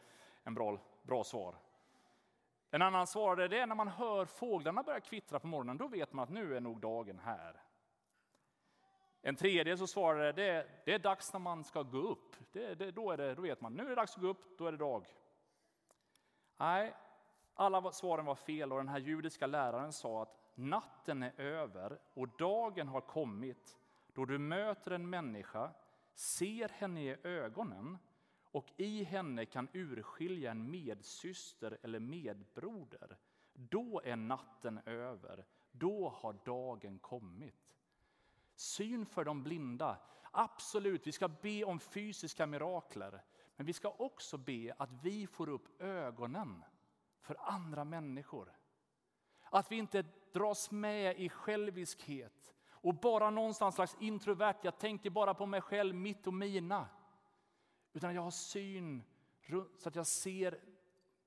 en 0.42 0.55
bra, 0.55 0.79
bra 1.03 1.25
svar. 1.25 1.55
En 2.74 2.82
annan 2.82 3.06
svarade 3.06 3.48
det 3.48 3.58
är 3.58 3.66
när 3.66 3.74
man 3.74 3.88
hör 3.88 4.24
fåglarna 4.24 4.82
börja 4.82 5.00
kvittra 5.00 5.40
på 5.40 5.46
morgonen. 5.46 5.78
Då 5.78 5.88
vet 5.88 6.12
man 6.12 6.22
att 6.22 6.30
nu 6.30 6.56
är 6.56 6.61
nog 6.61 6.80
dagen 6.80 7.18
här. 7.18 7.62
En 9.22 9.37
tredje 9.37 9.76
så 9.76 9.87
svarade 9.87 10.32
det, 10.32 10.68
det 10.85 10.94
är 10.94 10.98
dags 10.98 11.32
när 11.32 11.40
man 11.40 11.64
ska 11.64 11.82
gå 11.82 11.98
upp. 11.98 12.37
Det, 12.52 12.74
det, 12.74 12.90
då, 12.90 13.11
är 13.11 13.16
det, 13.16 13.35
då 13.35 13.42
vet 13.42 13.61
man, 13.61 13.74
nu 13.74 13.85
är 13.85 13.88
det 13.88 13.94
dags 13.94 14.14
att 14.14 14.22
gå 14.22 14.28
upp, 14.28 14.58
då 14.58 14.66
är 14.66 14.72
det 14.72 14.78
dag. 14.78 15.06
Nej, 16.56 16.94
alla 17.54 17.92
svaren 17.92 18.24
var 18.24 18.35
fel 18.35 18.72
och 18.72 18.78
den 18.78 18.88
här 18.88 18.98
judiska 18.98 19.46
läraren 19.46 19.92
sa 19.92 20.22
att 20.22 20.52
natten 20.54 21.22
är 21.22 21.40
över 21.40 21.98
och 22.14 22.28
dagen 22.28 22.88
har 22.88 23.00
kommit 23.00 23.78
då 24.06 24.24
du 24.24 24.38
möter 24.38 24.90
en 24.90 25.11
människa, 25.11 25.70
ser 26.14 26.68
henne 26.68 27.02
i 27.02 27.16
ögonen 27.22 27.98
och 28.53 28.73
i 28.77 29.05
henne 29.05 29.47
kan 29.47 29.69
urskilja 29.73 30.51
en 30.51 30.71
medsyster 30.71 31.79
eller 31.83 32.01
medbroder. 32.01 33.17
Då 33.53 34.01
är 34.05 34.17
natten 34.17 34.81
över, 34.87 35.45
då 35.71 36.09
har 36.09 36.33
dagen 36.45 36.99
kommit. 36.99 37.77
Syn 38.55 39.07
för 39.07 39.25
de 39.25 39.43
blinda. 39.43 39.99
Absolut, 40.31 41.07
vi 41.07 41.12
ska 41.12 41.29
be 41.29 41.65
om 41.65 41.81
fysiska 41.81 42.47
mirakler. 42.47 43.23
Men 43.57 43.67
vi 43.67 43.73
ska 43.73 43.88
också 43.88 44.38
be 44.38 44.75
att 44.79 44.91
vi 45.03 45.27
får 45.27 45.49
upp 45.49 45.83
ögonen 45.83 46.65
för 47.21 47.37
andra 47.41 47.85
människor. 47.85 48.53
Att 49.43 49.73
vi 49.73 49.77
inte 49.77 50.05
dras 50.33 50.71
med 50.71 51.21
i 51.21 51.29
själviskhet 51.29 52.55
och 52.71 52.95
bara 52.95 53.31
någonstans 53.31 53.75
slags 53.75 53.97
introvert. 54.01 54.57
Jag 54.62 54.79
tänker 54.79 55.11
bara 55.11 55.35
på 55.35 55.47
mig 55.47 55.61
själv, 55.61 55.95
mitt 55.95 56.27
och 56.27 56.35
mina. 56.35 56.88
Utan 57.92 58.14
jag 58.14 58.22
har 58.22 58.31
syn 58.31 59.02
så 59.78 59.88
att 59.88 59.94
jag 59.94 60.07
ser 60.07 60.61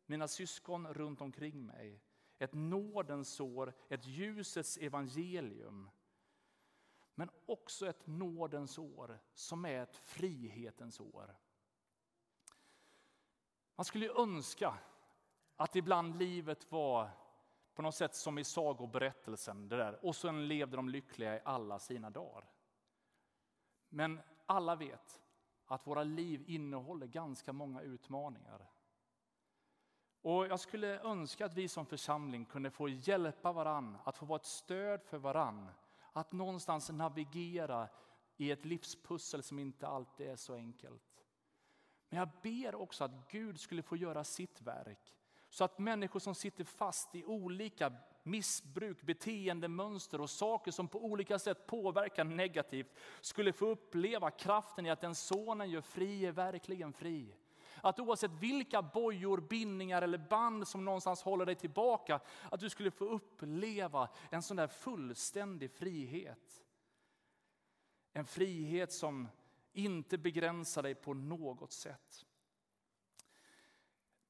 mina 0.05 0.27
syskon 0.27 0.87
runt 0.87 1.21
omkring 1.21 1.65
mig. 1.65 2.01
Ett 2.37 2.53
nådens 2.53 3.39
år, 3.39 3.73
ett 3.89 4.05
ljusets 4.05 4.77
evangelium. 4.77 5.89
Men 7.15 7.29
också 7.45 7.87
ett 7.87 8.07
nådens 8.07 8.77
år 8.77 9.19
som 9.33 9.65
är 9.65 9.83
ett 9.83 9.97
frihetens 9.97 10.99
år. 10.99 11.37
Man 13.75 13.85
skulle 13.85 14.13
önska 14.13 14.77
att 15.55 15.75
ibland 15.75 16.15
livet 16.15 16.71
var 16.71 17.09
på 17.73 17.81
något 17.81 17.95
sätt 17.95 18.15
som 18.15 18.37
i 18.37 18.43
sagoberättelsen. 18.43 19.69
Det 19.69 19.77
där. 19.77 20.05
Och 20.05 20.15
sen 20.15 20.47
levde 20.47 20.75
de 20.75 20.89
lyckliga 20.89 21.35
i 21.35 21.41
alla 21.45 21.79
sina 21.79 22.09
dagar. 22.09 22.49
Men 23.89 24.21
alla 24.45 24.75
vet 24.75 25.21
att 25.65 25.87
våra 25.87 26.03
liv 26.03 26.43
innehåller 26.47 27.07
ganska 27.07 27.53
många 27.53 27.81
utmaningar. 27.81 28.67
Och 30.21 30.47
Jag 30.47 30.59
skulle 30.59 30.99
önska 30.99 31.45
att 31.45 31.53
vi 31.53 31.67
som 31.67 31.85
församling 31.85 32.45
kunde 32.45 32.71
få 32.71 32.89
hjälpa 32.89 33.51
varann, 33.51 33.97
att 34.03 34.17
få 34.17 34.25
vara 34.25 34.39
ett 34.39 34.45
stöd 34.45 35.03
för 35.03 35.17
varann. 35.17 35.69
Att 36.13 36.31
någonstans 36.31 36.89
navigera 36.89 37.89
i 38.37 38.51
ett 38.51 38.65
livspussel 38.65 39.43
som 39.43 39.59
inte 39.59 39.87
alltid 39.87 40.27
är 40.27 40.35
så 40.35 40.53
enkelt. 40.53 41.25
Men 42.09 42.19
jag 42.19 42.29
ber 42.43 42.75
också 42.75 43.03
att 43.03 43.31
Gud 43.31 43.59
skulle 43.59 43.81
få 43.81 43.95
göra 43.95 44.23
sitt 44.23 44.61
verk 44.61 45.15
så 45.49 45.63
att 45.63 45.79
människor 45.79 46.19
som 46.19 46.35
sitter 46.35 46.63
fast 46.63 47.15
i 47.15 47.25
olika 47.25 47.93
missbruk, 48.25 49.01
beteendemönster 49.01 50.21
och 50.21 50.29
saker 50.29 50.71
som 50.71 50.87
på 50.87 51.05
olika 51.05 51.39
sätt 51.39 51.67
påverkar 51.67 52.23
negativt 52.23 52.93
skulle 53.21 53.53
få 53.53 53.65
uppleva 53.65 54.31
kraften 54.31 54.85
i 54.85 54.89
att 54.89 55.01
den 55.01 55.15
sonen 55.15 55.69
gör 55.69 55.81
fri 55.81 56.25
är 56.25 56.31
verkligen 56.31 56.93
fri. 56.93 57.35
Att 57.81 57.99
oavsett 57.99 58.31
vilka 58.31 58.81
bojor, 58.81 59.37
bindningar 59.37 60.01
eller 60.01 60.17
band 60.17 60.67
som 60.67 60.85
någonstans 60.85 61.21
håller 61.21 61.45
dig 61.45 61.55
tillbaka, 61.55 62.19
att 62.51 62.59
du 62.59 62.69
skulle 62.69 62.91
få 62.91 63.05
uppleva 63.05 64.09
en 64.29 64.41
sån 64.41 64.57
där 64.57 64.67
fullständig 64.67 65.71
frihet. 65.71 66.63
En 68.13 68.25
frihet 68.25 68.93
som 68.93 69.27
inte 69.73 70.17
begränsar 70.17 70.83
dig 70.83 70.95
på 70.95 71.13
något 71.13 71.71
sätt. 71.71 72.25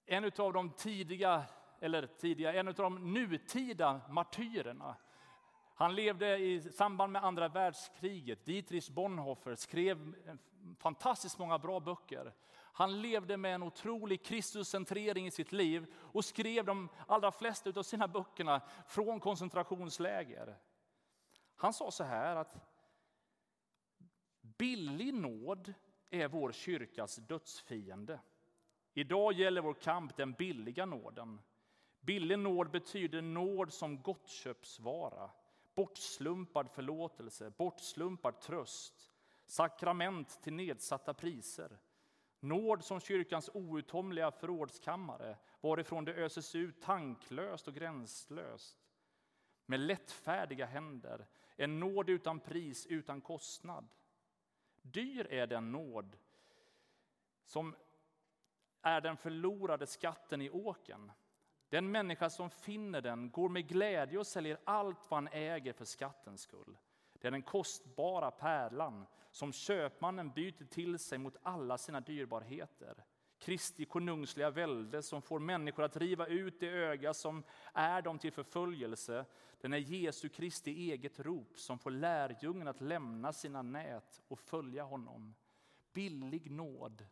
En 0.06 0.32
av 0.38 0.54
de 0.54 0.70
tidiga, 0.70 1.44
eller 1.80 2.08
tidiga, 2.08 2.54
en 2.54 2.68
av 2.68 2.74
de 2.74 3.14
nutida 3.14 4.02
martyrerna. 4.10 4.96
Han 5.76 5.96
levde 5.96 6.38
i 6.38 6.62
samband 6.62 7.12
med 7.12 7.24
andra 7.24 7.48
världskriget. 7.48 8.46
Dietrich 8.46 8.90
Bonhoeffer 8.90 9.56
skrev 9.56 10.16
fantastiskt 10.80 11.40
många 11.40 11.60
bra 11.60 11.80
böcker. 11.80 12.34
Han 12.56 13.02
levde 13.02 13.38
med 13.38 13.56
en 13.56 13.64
otrolig 13.64 14.26
Kristuscentrering 14.26 15.28
i 15.28 15.32
sitt 15.32 15.52
liv 15.52 15.94
och 15.96 16.26
skrev 16.26 16.66
de 16.66 16.90
allra 17.08 17.32
flesta 17.32 17.70
av 17.76 17.84
sina 17.84 18.08
böckerna 18.08 18.62
från 18.88 19.20
koncentrationsläger. 19.20 20.58
Han 21.56 21.74
sa 21.74 21.92
så 21.92 22.04
här 22.04 22.36
att 22.36 22.58
billig 24.42 25.14
nåd 25.14 25.74
är 26.10 26.28
vår 26.28 26.52
kyrkas 26.52 27.16
dödsfiende. 27.16 28.20
Idag 28.94 29.34
gäller 29.34 29.62
vår 29.62 29.74
kamp 29.74 30.18
den 30.18 30.34
billiga 30.34 30.86
nåden. 30.86 31.42
Billig 32.06 32.39
nåd 32.39 32.72
betyder 32.72 33.22
nåd 33.22 33.74
som 33.74 34.02
gottköpsvara, 34.02 35.30
bortslumpad 35.76 36.70
förlåtelse, 36.72 37.50
bortslumpad 37.58 38.41
tröst, 38.41 39.12
sakrament 39.46 40.41
till 40.41 40.54
nedsatta 40.54 41.13
priser. 41.13 41.78
Nåd 42.39 42.84
som 42.84 43.00
kyrkans 43.00 43.50
outtomliga 43.54 44.32
förrådskammare 44.32 45.38
varifrån 45.62 46.06
det 46.06 46.13
öses 46.13 46.56
ut 46.56 46.82
tanklöst 46.82 47.68
och 47.68 47.74
gränslöst. 47.74 48.78
Med 49.65 49.80
lättfärdiga 49.80 50.65
händer, 50.65 51.28
en 51.56 51.80
nåd 51.80 52.10
utan 52.10 52.39
pris, 52.39 52.86
utan 52.86 53.22
kostnad. 53.22 53.88
Dyr 54.82 55.28
är 55.30 55.48
den 55.48 55.72
nåd 55.72 56.18
som 57.46 57.76
är 58.82 59.02
den 59.02 59.18
förlorade 59.18 59.88
skatten 59.88 60.41
i 60.41 60.50
åken. 60.50 61.12
Den 61.69 61.91
människa 61.91 62.30
som 62.30 62.49
finner 62.49 63.01
den 63.01 63.32
går 63.32 63.49
med 63.49 63.67
glädje 63.67 64.19
och 64.19 64.28
säljer 64.28 64.58
allt 64.63 65.12
vad 65.12 65.17
han 65.17 65.28
äger 65.28 65.73
för 65.73 65.86
skattens 65.86 66.41
skull. 66.41 66.78
Det 67.13 67.28
är 67.28 67.32
den 67.32 67.41
kostbara 67.41 68.32
pärlan 68.32 69.06
som 69.32 69.54
köpmannen 69.54 70.32
byter 70.32 70.65
till 70.65 70.99
sig 70.99 71.17
mot 71.17 71.38
alla 71.43 71.78
sina 71.78 72.01
dyrbarheter. 72.01 73.06
Kristi 73.39 73.86
konungsliga 73.86 74.49
välde 74.49 75.04
som 75.04 75.21
får 75.21 75.39
människor 75.39 75.84
att 75.84 75.97
riva 75.97 76.28
ut 76.28 76.60
det 76.60 76.69
öga 76.69 77.13
som 77.13 77.43
är 77.73 78.01
dem 78.01 78.19
till 78.19 78.32
förföljelse. 78.32 79.25
Den 79.62 79.73
är 79.73 79.78
Jesu 79.78 80.30
Kristi 80.30 80.91
eget 80.91 81.19
rop 81.19 81.60
som 81.60 81.80
får 81.80 81.91
lärjungen 81.91 82.67
att 82.67 82.82
lämna 82.82 83.34
sina 83.34 83.62
nät 83.62 84.21
och 84.28 84.39
följa 84.39 84.84
honom. 84.84 85.36
Billig 85.93 86.51
nåd 86.51 87.06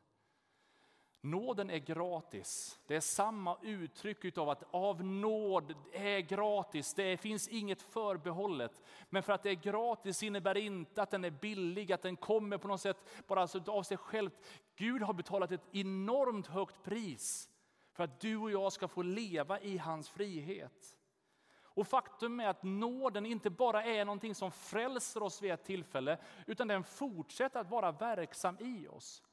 Nåden 1.25 1.69
är 1.69 1.77
gratis. 1.77 2.79
Det 2.87 2.95
är 2.95 2.99
samma 2.99 3.57
uttryck 3.61 4.37
av 4.37 4.49
att 4.49 4.63
av 4.71 5.03
nåd 5.03 5.75
är 5.93 6.19
gratis. 6.19 6.93
Det 6.93 7.17
finns 7.17 7.47
inget 7.47 7.81
förbehållet. 7.81 8.81
Men 9.09 9.23
för 9.23 9.33
att 9.33 9.43
det 9.43 9.49
är 9.49 9.55
gratis 9.55 10.23
innebär 10.23 10.57
inte 10.57 11.01
att 11.01 11.11
den 11.11 11.25
är 11.25 11.31
billig, 11.31 11.91
att 11.91 12.01
den 12.01 12.15
kommer 12.15 12.57
på 12.57 12.67
något 12.67 12.81
sätt 12.81 12.97
bara 13.27 13.41
alltså 13.41 13.63
av 13.67 13.83
sig 13.83 13.97
själv. 13.97 14.29
Gud 14.75 15.01
har 15.01 15.13
betalat 15.13 15.51
ett 15.51 15.67
enormt 15.71 16.47
högt 16.47 16.83
pris 16.83 17.49
för 17.93 18.03
att 18.03 18.19
du 18.19 18.37
och 18.37 18.51
jag 18.51 18.73
ska 18.73 18.87
få 18.87 19.01
leva 19.01 19.59
i 19.59 19.77
hans 19.77 20.09
frihet. 20.09 20.97
Och 21.63 21.87
faktum 21.87 22.39
är 22.39 22.47
att 22.47 22.63
nåden 22.63 23.25
inte 23.25 23.49
bara 23.49 23.83
är 23.83 24.05
någonting 24.05 24.35
som 24.35 24.51
frälser 24.51 25.23
oss 25.23 25.41
vid 25.41 25.51
ett 25.51 25.63
tillfälle, 25.63 26.17
utan 26.47 26.67
den 26.67 26.83
fortsätter 26.83 27.59
att 27.59 27.69
vara 27.69 27.91
verksam 27.91 28.57
i 28.59 28.87
oss. 28.87 29.23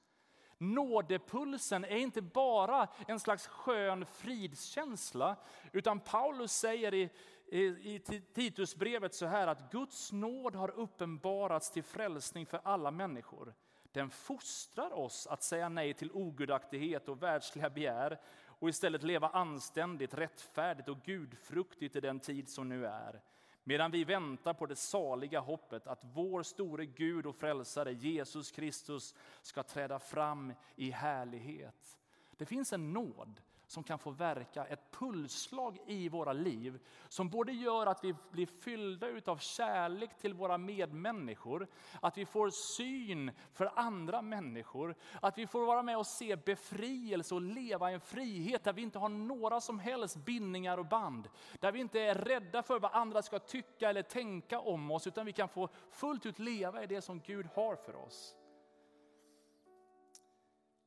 Nådepulsen 0.61 1.84
är 1.84 1.96
inte 1.96 2.22
bara 2.22 2.88
en 3.06 3.20
slags 3.20 3.46
skön 3.46 4.06
fridskänsla, 4.06 5.36
utan 5.72 6.00
Paulus 6.00 6.52
säger 6.52 6.94
i, 6.94 7.11
i, 7.46 7.64
i 7.64 7.98
Titusbrevet 8.34 9.14
så 9.14 9.26
här 9.26 9.46
att 9.46 9.72
Guds 9.72 10.12
nåd 10.12 10.54
har 10.54 10.70
uppenbarats 10.70 11.70
till 11.70 11.82
frälsning 11.82 12.46
för 12.46 12.61
alla 12.64 12.90
människor. 12.90 13.54
Den 13.92 14.11
fostrar 14.11 14.92
oss 14.92 15.26
att 15.26 15.42
säga 15.42 15.68
nej 15.68 15.94
till 15.94 16.12
ogudaktighet 16.12 17.08
och 17.08 17.22
världsliga 17.22 17.70
begär 17.70 18.20
och 18.46 18.68
istället 18.68 19.02
leva 19.02 19.28
anständigt, 19.28 20.14
rättfärdigt 20.14 20.88
och 20.88 21.02
gudfruktigt 21.02 21.96
i 21.96 22.00
den 22.00 22.20
tid 22.20 22.48
som 22.48 22.68
nu 22.68 22.86
är. 22.86 23.20
Medan 23.64 23.90
vi 23.90 24.04
väntar 24.04 24.54
på 24.54 24.66
det 24.66 24.76
saliga 24.76 25.40
hoppet 25.40 25.86
att 25.86 26.04
vår 26.04 26.42
store 26.42 26.86
Gud 26.86 27.26
och 27.26 27.36
frälsare 27.36 27.92
Jesus 27.92 28.50
Kristus 28.50 29.14
ska 29.42 29.62
träda 29.62 29.98
fram 29.98 30.52
i 30.76 30.90
härlighet. 30.90 31.98
Det 32.36 32.46
finns 32.46 32.72
en 32.72 32.92
nåd 32.92 33.40
som 33.70 33.82
kan 33.82 33.98
få 33.98 34.10
verka, 34.10 34.64
ett 34.64 34.90
pulsslag 34.90 35.78
i 35.86 36.08
våra 36.08 36.32
liv 36.32 36.80
som 37.08 37.28
både 37.28 37.52
gör 37.52 37.86
att 37.86 38.04
vi 38.04 38.14
blir 38.30 38.46
fyllda 38.46 39.06
av 39.24 39.38
kärlek 39.38 40.18
till 40.18 40.34
våra 40.34 40.58
medmänniskor, 40.58 41.68
att 42.00 42.18
vi 42.18 42.26
får 42.26 42.50
syn 42.50 43.30
för 43.52 43.72
andra 43.74 44.22
människor, 44.22 44.94
att 45.22 45.38
vi 45.38 45.46
får 45.46 45.66
vara 45.66 45.82
med 45.82 45.98
och 45.98 46.06
se 46.06 46.36
befrielse 46.36 47.34
och 47.34 47.40
leva 47.40 47.90
i 47.90 47.94
en 47.94 48.00
frihet 48.00 48.64
där 48.64 48.72
vi 48.72 48.82
inte 48.82 48.98
har 48.98 49.08
några 49.08 49.60
som 49.60 49.78
helst 49.78 50.16
bindningar 50.16 50.78
och 50.78 50.86
band. 50.86 51.28
Där 51.60 51.72
vi 51.72 51.80
inte 51.80 52.00
är 52.00 52.14
rädda 52.14 52.62
för 52.62 52.80
vad 52.80 52.92
andra 52.94 53.22
ska 53.22 53.38
tycka 53.38 53.90
eller 53.90 54.02
tänka 54.02 54.60
om 54.60 54.90
oss, 54.90 55.06
utan 55.06 55.26
vi 55.26 55.32
kan 55.32 55.48
få 55.48 55.68
fullt 55.90 56.26
ut 56.26 56.38
leva 56.38 56.82
i 56.82 56.86
det 56.86 57.02
som 57.02 57.20
Gud 57.20 57.46
har 57.54 57.76
för 57.76 57.96
oss 57.96 58.36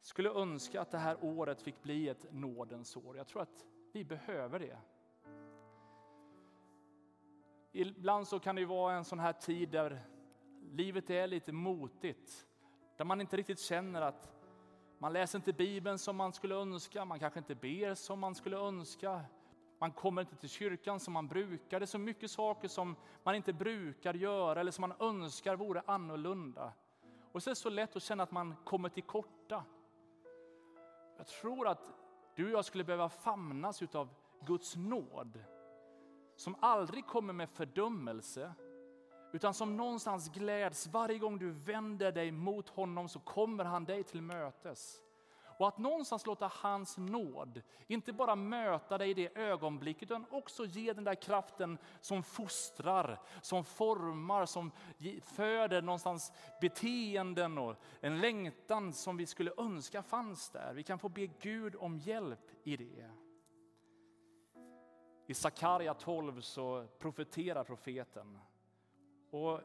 skulle 0.03 0.29
önska 0.29 0.81
att 0.81 0.91
det 0.91 0.97
här 0.97 1.17
året 1.21 1.61
fick 1.61 1.83
bli 1.83 2.09
ett 2.09 2.25
nådens 2.31 2.97
år. 2.97 3.17
Jag 3.17 3.27
tror 3.27 3.41
att 3.41 3.65
vi 3.91 4.03
behöver 4.03 4.59
det. 4.59 4.77
Ibland 7.71 8.27
så 8.27 8.39
kan 8.39 8.55
det 8.55 8.65
vara 8.65 8.95
en 8.95 9.05
sån 9.05 9.19
här 9.19 9.33
tid 9.33 9.69
där 9.69 9.99
livet 10.71 11.09
är 11.09 11.27
lite 11.27 11.51
motigt. 11.51 12.47
Där 12.97 13.05
man 13.05 13.21
inte 13.21 13.37
riktigt 13.37 13.59
känner 13.59 14.01
att 14.01 14.29
man 14.99 15.13
läser 15.13 15.39
inte 15.39 15.53
Bibeln 15.53 15.99
som 15.99 16.15
man 16.15 16.33
skulle 16.33 16.55
önska, 16.55 17.05
man 17.05 17.19
kanske 17.19 17.39
inte 17.39 17.55
ber 17.55 17.95
som 17.95 18.19
man 18.19 18.35
skulle 18.35 18.57
önska. 18.57 19.21
Man 19.79 19.91
kommer 19.91 20.21
inte 20.21 20.35
till 20.35 20.49
kyrkan 20.49 20.99
som 20.99 21.13
man 21.13 21.27
brukar. 21.27 21.79
Det 21.79 21.83
är 21.83 21.87
så 21.87 21.97
mycket 21.97 22.31
saker 22.31 22.67
som 22.67 22.95
man 23.23 23.35
inte 23.35 23.53
brukar 23.53 24.13
göra 24.13 24.59
eller 24.59 24.71
som 24.71 24.81
man 24.81 24.93
önskar 24.99 25.55
vore 25.55 25.81
annorlunda. 25.85 26.73
Och 27.31 27.43
så 27.43 27.49
är 27.49 27.51
det 27.51 27.55
så 27.55 27.69
lätt 27.69 27.95
att 27.95 28.03
känna 28.03 28.23
att 28.23 28.31
man 28.31 28.55
kommer 28.63 28.89
till 28.89 29.03
korta. 29.03 29.63
Jag 31.23 31.27
tror 31.27 31.67
att 31.67 31.93
du 32.35 32.45
och 32.45 32.51
jag 32.51 32.65
skulle 32.65 32.83
behöva 32.83 33.09
famnas 33.09 33.81
av 33.81 34.09
Guds 34.45 34.75
nåd. 34.75 35.43
Som 36.35 36.55
aldrig 36.59 37.07
kommer 37.07 37.33
med 37.33 37.49
fördömelse, 37.49 38.53
utan 39.33 39.53
som 39.53 39.77
någonstans 39.77 40.29
gläds 40.29 40.87
varje 40.87 41.19
gång 41.19 41.37
du 41.37 41.51
vänder 41.51 42.11
dig 42.11 42.31
mot 42.31 42.69
honom 42.69 43.09
så 43.09 43.19
kommer 43.19 43.63
han 43.63 43.85
dig 43.85 44.03
till 44.03 44.21
mötes. 44.21 45.01
Och 45.63 45.69
att 45.69 45.77
någonstans 45.77 46.25
låta 46.25 46.51
hans 46.53 46.97
nåd, 46.97 47.61
inte 47.87 48.13
bara 48.13 48.35
möta 48.35 48.97
dig 48.97 49.09
i 49.09 49.13
det 49.13 49.37
ögonblicket, 49.37 50.03
utan 50.03 50.25
också 50.29 50.65
ge 50.65 50.93
den 50.93 51.03
där 51.03 51.15
kraften 51.15 51.77
som 52.01 52.23
fostrar, 52.23 53.21
som 53.41 53.63
formar, 53.63 54.45
som 54.45 54.71
föder 55.21 55.81
någonstans 55.81 56.31
beteenden 56.61 57.57
och 57.57 57.75
en 58.01 58.21
längtan 58.21 58.93
som 58.93 59.17
vi 59.17 59.25
skulle 59.25 59.51
önska 59.57 60.03
fanns 60.03 60.49
där. 60.49 60.73
Vi 60.73 60.83
kan 60.83 60.99
få 60.99 61.09
be 61.09 61.27
Gud 61.27 61.75
om 61.75 61.97
hjälp 61.97 62.51
i 62.63 62.77
det. 62.77 63.09
I 65.27 65.33
Sakarja 65.33 65.93
12 65.93 66.41
så 66.41 66.87
profeterar 66.99 67.63
profeten. 67.63 68.39
Och 69.31 69.59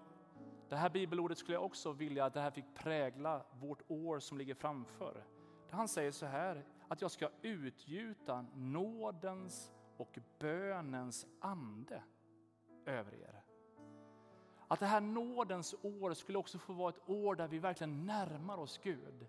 det 0.68 0.76
här 0.76 0.90
bibelordet 0.90 1.38
skulle 1.38 1.56
jag 1.56 1.64
också 1.64 1.92
vilja 1.92 2.24
att 2.24 2.34
det 2.34 2.40
här 2.40 2.50
fick 2.50 2.74
prägla 2.74 3.42
vårt 3.52 3.90
år 3.90 4.18
som 4.18 4.38
ligger 4.38 4.54
framför. 4.54 5.24
Han 5.70 5.88
säger 5.88 6.10
så 6.10 6.26
här, 6.26 6.64
att 6.88 7.02
jag 7.02 7.10
ska 7.10 7.28
utgjuta 7.42 8.46
nådens 8.54 9.72
och 9.96 10.18
bönens 10.38 11.26
ande 11.40 12.02
över 12.86 13.14
er. 13.14 13.42
Att 14.68 14.80
det 14.80 14.86
här 14.86 15.00
nådens 15.00 15.74
år 15.82 16.14
skulle 16.14 16.38
också 16.38 16.58
få 16.58 16.72
vara 16.72 16.88
ett 16.88 17.08
år 17.08 17.34
där 17.34 17.48
vi 17.48 17.58
verkligen 17.58 18.06
närmar 18.06 18.58
oss 18.58 18.80
Gud. 18.82 19.28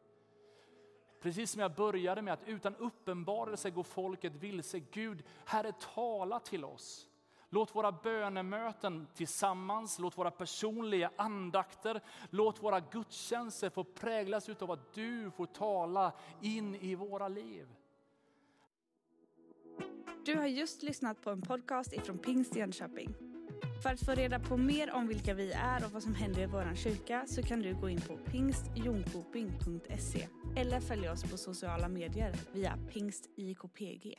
Precis 1.21 1.51
som 1.51 1.61
jag 1.61 1.75
började 1.75 2.21
med 2.21 2.33
att 2.33 2.47
utan 2.47 2.75
uppenbarelse 2.75 3.69
går 3.69 3.83
folket 3.83 4.35
vilse. 4.35 4.79
Gud, 4.79 5.23
Herre 5.45 5.71
tala 5.71 6.39
till 6.39 6.65
oss. 6.65 7.08
Låt 7.51 7.75
våra 7.75 7.91
bönemöten 7.91 9.07
tillsammans, 9.15 9.99
låt 9.99 10.17
våra 10.17 10.31
personliga 10.31 11.11
andakter, 11.15 12.01
låt 12.29 12.63
våra 12.63 12.79
gudstjänster 12.79 13.69
få 13.69 13.83
präglas 13.83 14.49
av 14.49 14.71
att 14.71 14.93
du 14.93 15.31
får 15.31 15.45
tala 15.45 16.13
in 16.41 16.75
i 16.75 16.95
våra 16.95 17.27
liv. 17.27 17.67
Du 20.25 20.35
har 20.35 20.45
just 20.45 20.83
lyssnat 20.83 21.21
på 21.21 21.29
en 21.29 21.41
podcast 21.41 21.93
ifrån 21.93 22.17
Pingst 22.17 22.55
Jönköping. 22.55 23.15
För 23.83 23.89
att 23.89 24.05
få 24.05 24.11
reda 24.11 24.39
på 24.39 24.57
mer 24.57 24.91
om 24.91 25.07
vilka 25.07 25.33
vi 25.33 25.51
är 25.51 25.85
och 25.85 25.91
vad 25.91 26.03
som 26.03 26.15
händer 26.15 26.41
i 26.41 26.45
vår 26.45 26.75
kyrka 26.75 27.25
så 27.27 27.43
kan 27.43 27.59
du 27.59 27.75
gå 27.75 27.89
in 27.89 28.01
på 28.01 28.17
pingstjonkoping.se 28.17 30.27
eller 30.55 30.79
följa 30.79 31.11
oss 31.11 31.23
på 31.23 31.37
sociala 31.37 31.87
medier 31.87 32.33
via 32.53 32.77
pingstjkpg. 32.93 34.17